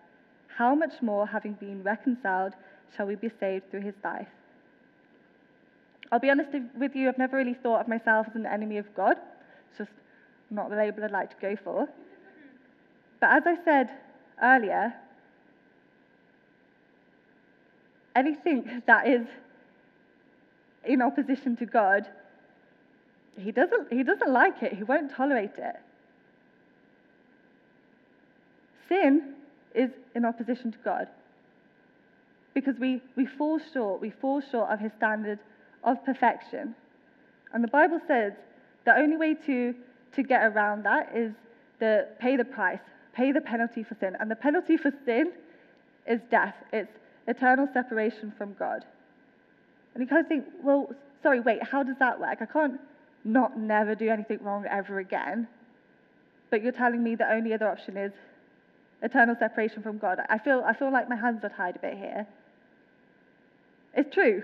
how 0.47 0.73
much 0.75 1.01
more, 1.01 1.27
having 1.27 1.53
been 1.53 1.83
reconciled, 1.83 2.53
shall 2.95 3.05
we 3.05 3.15
be 3.15 3.29
saved 3.39 3.69
through 3.69 3.81
his 3.81 3.95
life? 4.03 4.27
I'll 6.11 6.19
be 6.19 6.29
honest 6.29 6.51
with 6.77 6.95
you, 6.95 7.09
I've 7.09 7.17
never 7.17 7.35
really 7.35 7.55
thought 7.55 7.81
of 7.81 7.87
myself 7.87 8.27
as 8.29 8.35
an 8.35 8.45
enemy 8.45 8.77
of 8.77 8.85
God. 8.95 9.17
It's 9.69 9.79
just 9.79 9.91
not 10.49 10.69
the 10.69 10.75
label 10.75 11.03
I'd 11.03 11.11
like 11.11 11.31
to 11.31 11.35
go 11.41 11.57
for. 11.61 11.89
But 13.19 13.31
as 13.31 13.43
I 13.45 13.57
said 13.65 13.89
earlier, 14.41 14.93
anything 18.15 18.83
that 18.87 19.07
is 19.07 19.25
in 20.85 21.01
opposition 21.01 21.55
to 21.57 21.65
God 21.65 22.07
he 23.37 23.51
doesn't, 23.51 23.91
he 23.91 24.03
doesn't 24.03 24.31
like 24.31 24.61
it, 24.61 24.73
he 24.73 24.83
won't 24.83 25.11
tolerate 25.11 25.57
it. 25.57 25.75
Sin 28.87 29.33
is 29.73 29.89
in 30.13 30.25
opposition 30.25 30.71
to 30.71 30.77
God 30.83 31.07
because 32.53 32.75
we, 32.79 33.01
we 33.15 33.25
fall 33.25 33.59
short, 33.73 34.01
we 34.01 34.11
fall 34.11 34.41
short 34.41 34.69
of 34.69 34.79
his 34.79 34.91
standard 34.97 35.39
of 35.83 36.03
perfection. 36.05 36.75
And 37.53 37.63
the 37.63 37.69
Bible 37.69 37.99
says 38.07 38.33
the 38.85 38.95
only 38.95 39.17
way 39.17 39.33
to, 39.45 39.73
to 40.15 40.23
get 40.23 40.43
around 40.43 40.83
that 40.83 41.15
is 41.15 41.33
to 41.79 42.05
pay 42.19 42.37
the 42.37 42.45
price, 42.45 42.79
pay 43.13 43.31
the 43.31 43.41
penalty 43.41 43.83
for 43.83 43.95
sin. 43.95 44.15
And 44.19 44.29
the 44.29 44.35
penalty 44.35 44.77
for 44.77 44.91
sin 45.05 45.33
is 46.05 46.19
death, 46.29 46.55
it's 46.71 46.91
eternal 47.27 47.67
separation 47.73 48.31
from 48.37 48.53
God. 48.59 48.85
And 49.93 50.01
you 50.01 50.07
kind 50.07 50.21
of 50.21 50.27
think, 50.27 50.45
well, 50.63 50.89
sorry, 51.21 51.39
wait, 51.39 51.63
how 51.63 51.83
does 51.83 51.95
that 51.99 52.19
work? 52.19 52.39
I 52.41 52.45
can't 52.45 52.79
not 53.23 53.57
never 53.57 53.95
do 53.95 54.09
anything 54.09 54.39
wrong 54.41 54.65
ever 54.69 54.99
again. 54.99 55.47
But 56.49 56.61
you're 56.63 56.71
telling 56.71 57.03
me 57.03 57.15
the 57.15 57.31
only 57.31 57.53
other 57.53 57.67
option 57.67 57.97
is 57.97 58.11
eternal 59.01 59.35
separation 59.39 59.83
from 59.83 59.97
God. 59.97 60.19
I 60.29 60.37
feel, 60.37 60.63
I 60.65 60.73
feel 60.73 60.91
like 60.91 61.09
my 61.09 61.15
hands 61.15 61.43
are 61.43 61.49
tied 61.49 61.75
a 61.75 61.79
bit 61.79 61.97
here. 61.97 62.27
It's 63.95 64.13
true. 64.13 64.43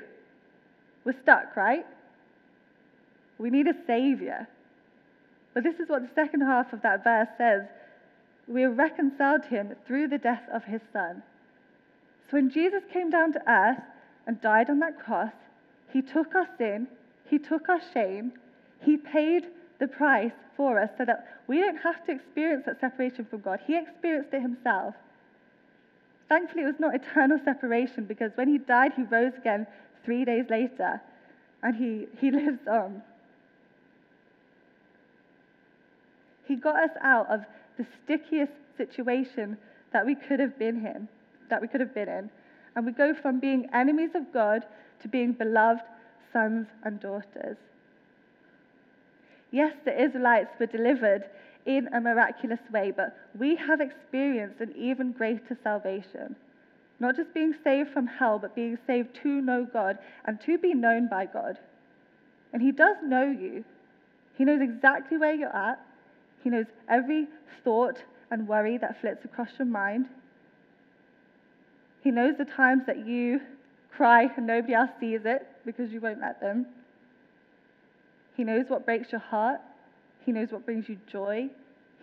We're 1.06 1.20
stuck, 1.24 1.56
right? 1.56 1.86
We 3.38 3.50
need 3.50 3.68
a 3.68 3.74
savior. 3.88 4.48
But 5.54 5.64
this 5.64 5.76
is 5.80 5.90
what 5.90 6.02
the 6.02 6.10
second 6.14 6.42
half 6.42 6.72
of 6.74 6.82
that 6.84 7.04
verse 7.04 7.30
says. 7.38 7.64
We 8.48 8.64
are 8.64 8.72
reconciled 8.72 9.44
to 9.44 9.50
him 9.50 9.76
through 9.88 10.10
the 10.10 10.18
death 10.18 10.44
of 10.54 10.64
his 10.64 10.82
son. 10.92 11.24
So 12.30 12.38
when 12.38 12.52
Jesus 12.52 12.84
came 12.92 13.10
down 13.10 13.34
to 13.34 13.52
earth 13.52 13.82
and 14.30 14.40
died 14.42 14.70
on 14.70 14.78
that 14.78 15.00
cross, 15.04 15.32
he 15.92 16.04
took 16.04 16.36
our 16.36 16.48
sin, 16.60 16.88
he 17.28 17.40
took 17.40 17.68
our 17.68 17.82
shame, 17.96 18.32
he 18.80 18.96
paid 18.96 19.48
the 19.80 19.88
price 19.88 20.34
for 20.56 20.80
us 20.80 20.92
so 21.00 21.04
that 21.04 21.42
we 21.48 21.58
don't 21.58 21.78
have 21.78 22.06
to 22.06 22.12
experience 22.12 22.64
that 22.68 22.80
separation 22.80 23.26
from 23.26 23.42
God. 23.42 23.60
He 23.66 23.76
experienced 23.76 24.32
it 24.32 24.44
himself. 24.44 24.94
Thankfully, 26.28 26.62
it 26.62 26.68
was 26.68 26.80
not 26.80 26.94
eternal 26.94 27.40
separation 27.44 28.06
because 28.06 28.30
when 28.36 28.48
he 28.48 28.60
died, 28.60 28.92
he 28.96 29.02
rose 29.02 29.34
again 29.36 29.66
three 30.06 30.26
days 30.26 30.46
later 30.48 31.02
and 31.64 31.76
he, 31.76 32.06
he 32.22 32.30
lives 32.44 32.68
on. 32.70 33.02
He 36.48 36.56
got 36.56 36.76
us 36.76 36.96
out 37.02 37.26
of 37.32 37.42
the 37.80 37.88
stickiest 38.04 38.54
situation 38.78 39.58
that 39.92 40.06
we 40.06 40.14
could 40.14 40.40
have 40.40 40.60
been 40.60 40.86
in, 40.86 41.08
that 41.50 41.64
we 41.64 41.68
could 41.68 41.82
have 41.82 41.96
been 41.96 42.10
in. 42.10 42.30
And 42.76 42.86
we 42.86 42.92
go 42.92 43.14
from 43.14 43.40
being 43.40 43.70
enemies 43.74 44.12
of 44.16 44.32
God 44.34 44.66
to 45.02 45.08
being 45.08 45.34
beloved 45.34 45.82
sons 46.32 46.68
and 46.84 47.00
daughters. 47.00 47.58
Yes, 49.52 49.74
the 49.84 50.02
Israelites 50.02 50.52
were 50.60 50.68
delivered 50.68 51.24
in 51.66 51.88
a 51.94 52.00
miraculous 52.00 52.60
way, 52.72 52.92
but 52.96 53.18
we 53.38 53.56
have 53.56 53.82
experienced 53.82 54.62
an 54.62 54.74
even 54.76 55.12
greater 55.12 55.58
salvation. 55.64 56.36
Not 57.00 57.16
just 57.16 57.34
being 57.34 57.54
saved 57.64 57.92
from 57.92 58.08
hell, 58.08 58.40
but 58.40 58.56
being 58.56 58.78
saved 58.86 59.18
to 59.24 59.42
know 59.42 59.68
God 59.72 59.98
and 60.26 60.40
to 60.42 60.58
be 60.58 60.74
known 60.74 61.08
by 61.08 61.26
God. 61.26 61.58
And 62.54 62.62
He 62.62 62.72
does 62.72 62.98
know 63.04 63.24
you. 63.24 63.64
He 64.38 64.46
knows 64.46 64.62
exactly 64.62 65.18
where 65.18 65.34
you're 65.34 65.56
at. 65.56 65.80
He 66.44 66.50
knows 66.50 66.66
every 66.90 67.28
thought 67.64 68.04
and 68.32 68.48
worry 68.48 68.78
that 68.78 69.00
flits 69.02 69.26
across 69.26 69.50
your 69.58 69.68
mind. 69.68 70.08
He 72.04 72.12
knows 72.12 72.36
the 72.38 72.46
times 72.46 72.84
that 72.88 73.06
you 73.06 73.42
cry 73.96 74.30
and 74.38 74.48
nobody 74.48 74.74
else 74.74 74.92
sees 75.00 75.22
it 75.26 75.46
because 75.66 75.92
you 75.92 76.00
won't 76.00 76.22
let 76.22 76.40
them. 76.40 76.66
He 78.38 78.44
knows 78.44 78.66
what 78.70 78.86
breaks 78.86 79.12
your 79.12 79.20
heart. 79.20 79.60
He 80.26 80.32
knows 80.32 80.52
what 80.52 80.66
brings 80.66 80.88
you 80.88 80.98
joy. 81.12 81.50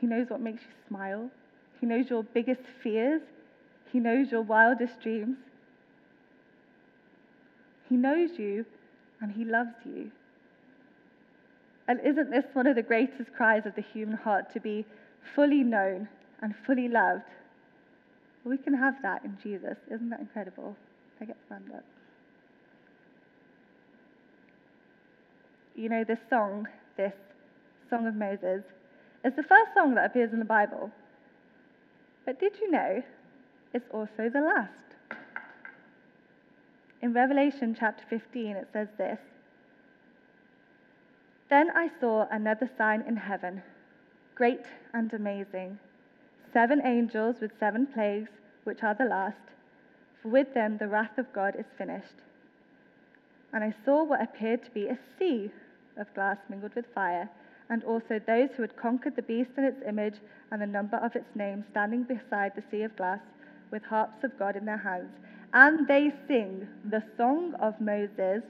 He 0.01 0.07
knows 0.07 0.29
what 0.29 0.41
makes 0.41 0.63
you 0.63 0.89
smile. 0.89 1.31
He 1.81 1.87
knows 1.87 2.11
your 2.11 2.23
biggest 2.23 2.61
fears. 2.83 3.23
He 3.91 4.01
knows 4.01 4.31
your 4.31 4.43
wildest 4.43 5.01
dreams. 5.03 5.39
He 7.89 7.97
knows 7.97 8.31
you 8.37 8.67
and 9.21 9.33
He 9.33 9.45
loves 9.45 9.75
you. 9.85 10.11
And 11.89 12.01
isn't 12.01 12.31
this 12.31 12.45
one 12.53 12.67
of 12.67 12.77
the 12.77 12.83
greatest 12.83 13.33
cries 13.37 13.65
of 13.65 13.75
the 13.77 13.83
human 13.83 14.17
heart 14.17 14.53
to 14.53 14.61
be 14.61 14.85
fully 15.35 15.63
known 15.63 16.09
and 16.43 16.55
fully 16.67 16.89
loved? 16.89 17.23
We 18.47 18.57
can 18.57 18.75
have 18.75 19.03
that 19.03 19.25
in 19.25 19.37
Jesus. 19.43 19.77
Isn't 19.93 20.09
that 20.11 20.21
incredible? 20.21 20.77
I 21.21 21.25
get 21.25 21.37
stand 21.47 21.65
up. 21.75 21.83
You 25.75 25.89
know, 25.89 26.05
this 26.05 26.21
song, 26.31 26.69
this 26.97 27.13
Song 27.91 28.07
of 28.07 28.15
Moses, 28.15 28.63
is 29.25 29.35
the 29.35 29.43
first 29.43 29.75
song 29.75 29.97
that 29.97 30.07
appears 30.07 30.33
in 30.33 30.39
the 30.39 30.45
Bible. 30.45 30.93
But 32.25 32.39
did 32.39 32.53
you 32.61 32.71
know 32.71 33.03
it's 33.75 33.89
also 33.93 34.31
the 34.33 34.41
last? 34.41 34.71
In 37.03 37.13
Revelation 37.13 37.77
chapter 37.79 38.05
15, 38.09 38.57
it 38.57 38.69
says 38.73 38.89
this 38.97 39.19
Then 41.51 41.71
I 41.75 41.91
saw 42.01 42.29
another 42.31 42.71
sign 42.79 43.03
in 43.09 43.17
heaven, 43.17 43.65
great 44.37 44.67
and 44.95 45.13
amazing 45.13 45.81
seven 46.57 46.81
angels 46.87 47.37
with 47.43 47.51
seven 47.61 47.87
plagues, 47.87 48.31
which 48.65 48.83
are 48.83 48.95
the 48.95 49.05
last, 49.05 49.37
for 50.23 50.31
with 50.31 50.55
them 50.55 50.79
the 50.79 50.89
wrath 50.89 51.19
of 51.19 51.31
God 51.35 51.55
is 51.59 51.67
finished. 51.77 52.23
And 53.53 53.63
I 53.63 53.75
saw 53.85 54.05
what 54.05 54.23
appeared 54.23 54.65
to 54.65 54.71
be 54.71 54.87
a 54.87 54.99
sea 55.19 55.51
of 55.99 56.15
glass 56.15 56.39
mingled 56.49 56.75
with 56.75 56.87
fire, 56.95 57.29
and 57.69 57.85
also 57.85 58.19
those 58.27 58.49
who 58.57 58.63
had 58.63 58.75
conquered 58.75 59.17
the 59.17 59.29
beast 59.31 59.51
and 59.59 59.67
its 59.67 59.83
image 59.87 60.15
and 60.51 60.63
the 60.63 60.67
number 60.67 60.97
of 60.97 61.15
its 61.15 61.29
name 61.35 61.63
standing 61.73 62.05
beside 62.05 62.53
the 62.57 62.65
sea 62.71 62.85
of 62.85 62.97
glass 62.97 63.21
with 63.71 63.83
harps 63.83 64.25
of 64.25 64.39
God 64.39 64.57
in 64.57 64.65
their 64.65 64.79
hands. 64.79 65.13
And 65.53 65.87
they 65.87 66.11
sing 66.27 66.67
the 66.89 67.03
song 67.19 67.53
of 67.61 67.79
Moses 67.83 68.43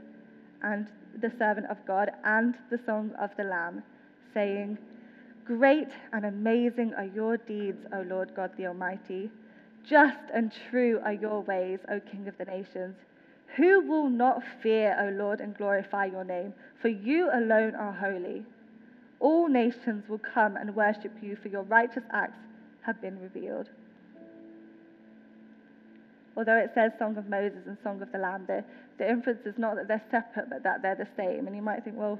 and 0.62 0.86
the 1.20 1.32
servant 1.40 1.66
of 1.66 1.84
God 1.88 2.12
and 2.22 2.54
the 2.70 2.78
song 2.86 3.10
of 3.18 3.30
the 3.36 3.42
Lamb, 3.42 3.82
saying, 4.32 4.78
Great 5.46 5.88
and 6.12 6.26
amazing 6.26 6.92
are 6.94 7.06
your 7.06 7.36
deeds, 7.36 7.86
O 7.94 8.00
Lord 8.02 8.34
God 8.34 8.50
the 8.56 8.66
Almighty. 8.66 9.30
Just 9.88 10.18
and 10.34 10.52
true 10.70 11.00
are 11.04 11.12
your 11.12 11.42
ways, 11.42 11.78
O 11.88 12.00
King 12.00 12.26
of 12.26 12.36
the 12.36 12.44
nations. 12.44 12.96
Who 13.56 13.86
will 13.86 14.10
not 14.10 14.42
fear, 14.60 14.96
O 15.00 15.16
Lord, 15.16 15.40
and 15.40 15.56
glorify 15.56 16.06
your 16.06 16.24
name? 16.24 16.52
For 16.82 16.88
you 16.88 17.30
alone 17.32 17.76
are 17.76 17.92
holy. 17.92 18.44
All 19.20 19.48
nations 19.48 20.08
will 20.08 20.18
come 20.18 20.56
and 20.56 20.74
worship 20.74 21.12
you, 21.22 21.36
for 21.40 21.48
your 21.48 21.62
righteous 21.62 22.02
acts 22.12 22.38
have 22.82 23.00
been 23.00 23.18
revealed. 23.20 23.68
Although 26.36 26.58
it 26.58 26.72
says 26.74 26.90
Song 26.98 27.16
of 27.16 27.28
Moses 27.28 27.60
and 27.66 27.78
Song 27.82 28.02
of 28.02 28.10
the 28.10 28.18
Lamb, 28.18 28.44
the, 28.46 28.64
the 28.98 29.08
inference 29.08 29.46
is 29.46 29.54
not 29.56 29.76
that 29.76 29.86
they're 29.88 30.04
separate, 30.10 30.50
but 30.50 30.64
that 30.64 30.82
they're 30.82 30.96
the 30.96 31.08
same. 31.16 31.46
And 31.46 31.54
you 31.54 31.62
might 31.62 31.84
think, 31.84 31.96
well, 31.96 32.18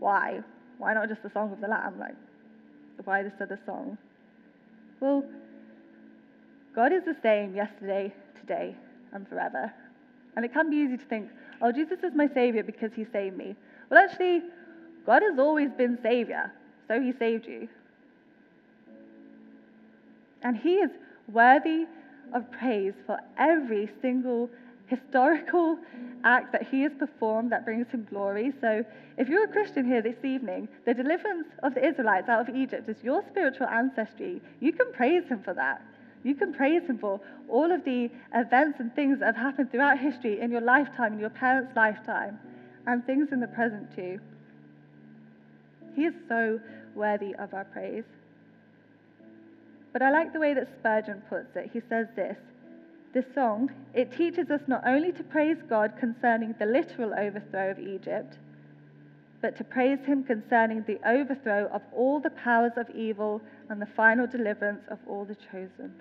why? 0.00 0.40
Why 0.78 0.92
not 0.92 1.08
just 1.08 1.22
the 1.22 1.30
Song 1.30 1.52
of 1.52 1.60
the 1.60 1.68
Lamb? 1.68 1.98
Like, 1.98 2.16
why 3.04 3.22
this 3.22 3.32
other 3.40 3.58
song? 3.66 3.98
Well, 5.00 5.24
God 6.74 6.92
is 6.92 7.04
the 7.04 7.16
same 7.22 7.54
yesterday, 7.54 8.12
today, 8.40 8.74
and 9.12 9.28
forever. 9.28 9.72
And 10.36 10.44
it 10.44 10.52
can 10.52 10.70
be 10.70 10.76
easy 10.76 10.96
to 10.96 11.04
think, 11.04 11.28
oh, 11.60 11.72
Jesus 11.72 11.98
is 12.02 12.14
my 12.14 12.28
Savior 12.28 12.62
because 12.62 12.92
He 12.94 13.04
saved 13.12 13.36
me. 13.36 13.54
Well, 13.90 14.02
actually, 14.02 14.42
God 15.04 15.22
has 15.22 15.38
always 15.38 15.70
been 15.72 15.98
Savior, 16.02 16.52
so 16.88 17.00
He 17.00 17.12
saved 17.12 17.46
you. 17.46 17.68
And 20.42 20.56
He 20.56 20.74
is 20.76 20.90
worthy 21.28 21.86
of 22.32 22.50
praise 22.50 22.94
for 23.06 23.18
every 23.38 23.90
single 24.00 24.48
historical 24.96 25.78
act 26.24 26.52
that 26.52 26.68
he 26.70 26.82
has 26.82 26.92
performed 26.98 27.50
that 27.52 27.64
brings 27.64 27.88
him 27.88 28.06
glory. 28.10 28.52
So, 28.60 28.84
if 29.18 29.28
you're 29.28 29.44
a 29.44 29.48
Christian 29.48 29.86
here 29.86 30.02
this 30.02 30.24
evening, 30.24 30.68
the 30.86 30.94
deliverance 30.94 31.48
of 31.62 31.74
the 31.74 31.86
Israelites 31.86 32.28
out 32.28 32.48
of 32.48 32.54
Egypt 32.54 32.88
is 32.88 32.96
your 33.02 33.22
spiritual 33.30 33.66
ancestry. 33.66 34.40
You 34.60 34.72
can 34.72 34.92
praise 34.92 35.24
him 35.28 35.42
for 35.42 35.54
that. 35.54 35.82
You 36.24 36.34
can 36.34 36.52
praise 36.54 36.82
him 36.82 36.98
for 36.98 37.20
all 37.48 37.72
of 37.72 37.84
the 37.84 38.10
events 38.34 38.78
and 38.80 38.94
things 38.94 39.18
that 39.18 39.34
have 39.34 39.36
happened 39.36 39.70
throughout 39.70 39.98
history 39.98 40.40
in 40.40 40.50
your 40.50 40.60
lifetime, 40.60 41.14
in 41.14 41.18
your 41.18 41.30
parents' 41.30 41.72
lifetime, 41.74 42.38
and 42.86 43.04
things 43.04 43.28
in 43.32 43.40
the 43.40 43.48
present 43.48 43.94
too. 43.96 44.20
He 45.96 46.04
is 46.04 46.14
so 46.28 46.60
worthy 46.94 47.34
of 47.34 47.52
our 47.54 47.64
praise. 47.64 48.04
But 49.92 50.02
I 50.02 50.10
like 50.10 50.32
the 50.32 50.40
way 50.40 50.54
that 50.54 50.68
Spurgeon 50.78 51.22
puts 51.28 51.56
it. 51.56 51.70
He 51.72 51.80
says 51.88 52.06
this 52.16 52.36
this 53.12 53.26
song, 53.34 53.70
it 53.94 54.12
teaches 54.12 54.50
us 54.50 54.60
not 54.66 54.82
only 54.86 55.12
to 55.12 55.22
praise 55.22 55.58
God 55.68 55.92
concerning 55.98 56.54
the 56.58 56.66
literal 56.66 57.12
overthrow 57.12 57.70
of 57.70 57.78
Egypt, 57.78 58.38
but 59.42 59.56
to 59.56 59.64
praise 59.64 59.98
Him 60.06 60.24
concerning 60.24 60.84
the 60.86 60.98
overthrow 61.06 61.68
of 61.72 61.82
all 61.92 62.20
the 62.20 62.30
powers 62.30 62.72
of 62.76 62.88
evil 62.90 63.40
and 63.68 63.82
the 63.82 63.86
final 63.86 64.26
deliverance 64.26 64.82
of 64.88 64.98
all 65.06 65.24
the 65.24 65.34
chosen. 65.34 65.92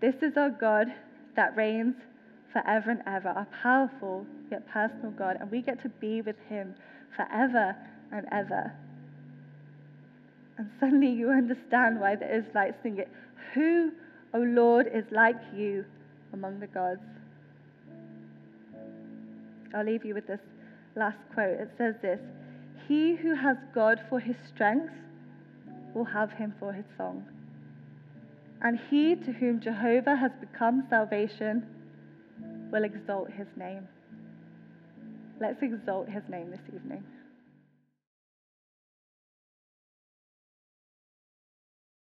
This 0.00 0.16
is 0.22 0.36
our 0.36 0.50
God 0.50 0.88
that 1.36 1.56
reigns 1.56 1.94
forever 2.52 2.90
and 2.90 3.02
ever, 3.06 3.28
our 3.28 3.46
powerful 3.62 4.26
yet 4.50 4.68
personal 4.68 5.12
God, 5.12 5.36
and 5.40 5.50
we 5.50 5.62
get 5.62 5.80
to 5.82 5.88
be 5.88 6.20
with 6.20 6.36
Him 6.48 6.74
forever 7.14 7.76
and 8.12 8.26
ever. 8.32 8.72
And 10.60 10.68
suddenly 10.78 11.08
you 11.08 11.30
understand 11.30 11.98
why 11.98 12.16
the 12.16 12.36
Israelites 12.36 12.76
sing 12.82 12.98
it 12.98 13.08
who, 13.54 13.92
O 14.34 14.40
Lord, 14.40 14.90
is 14.92 15.04
like 15.10 15.40
you 15.56 15.86
among 16.34 16.60
the 16.60 16.66
gods? 16.66 17.00
I'll 19.74 19.86
leave 19.86 20.04
you 20.04 20.12
with 20.12 20.26
this 20.26 20.40
last 20.96 21.16
quote. 21.32 21.58
It 21.58 21.70
says 21.78 21.94
this 22.02 22.20
He 22.86 23.16
who 23.16 23.34
has 23.36 23.56
God 23.74 24.02
for 24.10 24.20
his 24.20 24.36
strength 24.54 24.92
will 25.94 26.04
have 26.04 26.32
him 26.32 26.52
for 26.60 26.74
his 26.74 26.84
song. 26.98 27.24
And 28.60 28.78
he 28.90 29.14
to 29.14 29.32
whom 29.32 29.62
Jehovah 29.62 30.16
has 30.16 30.32
become 30.42 30.86
salvation 30.90 31.66
will 32.70 32.84
exalt 32.84 33.30
his 33.30 33.46
name. 33.56 33.88
Let's 35.40 35.62
exalt 35.62 36.10
his 36.10 36.24
name 36.28 36.50
this 36.50 36.60
evening. 36.74 37.02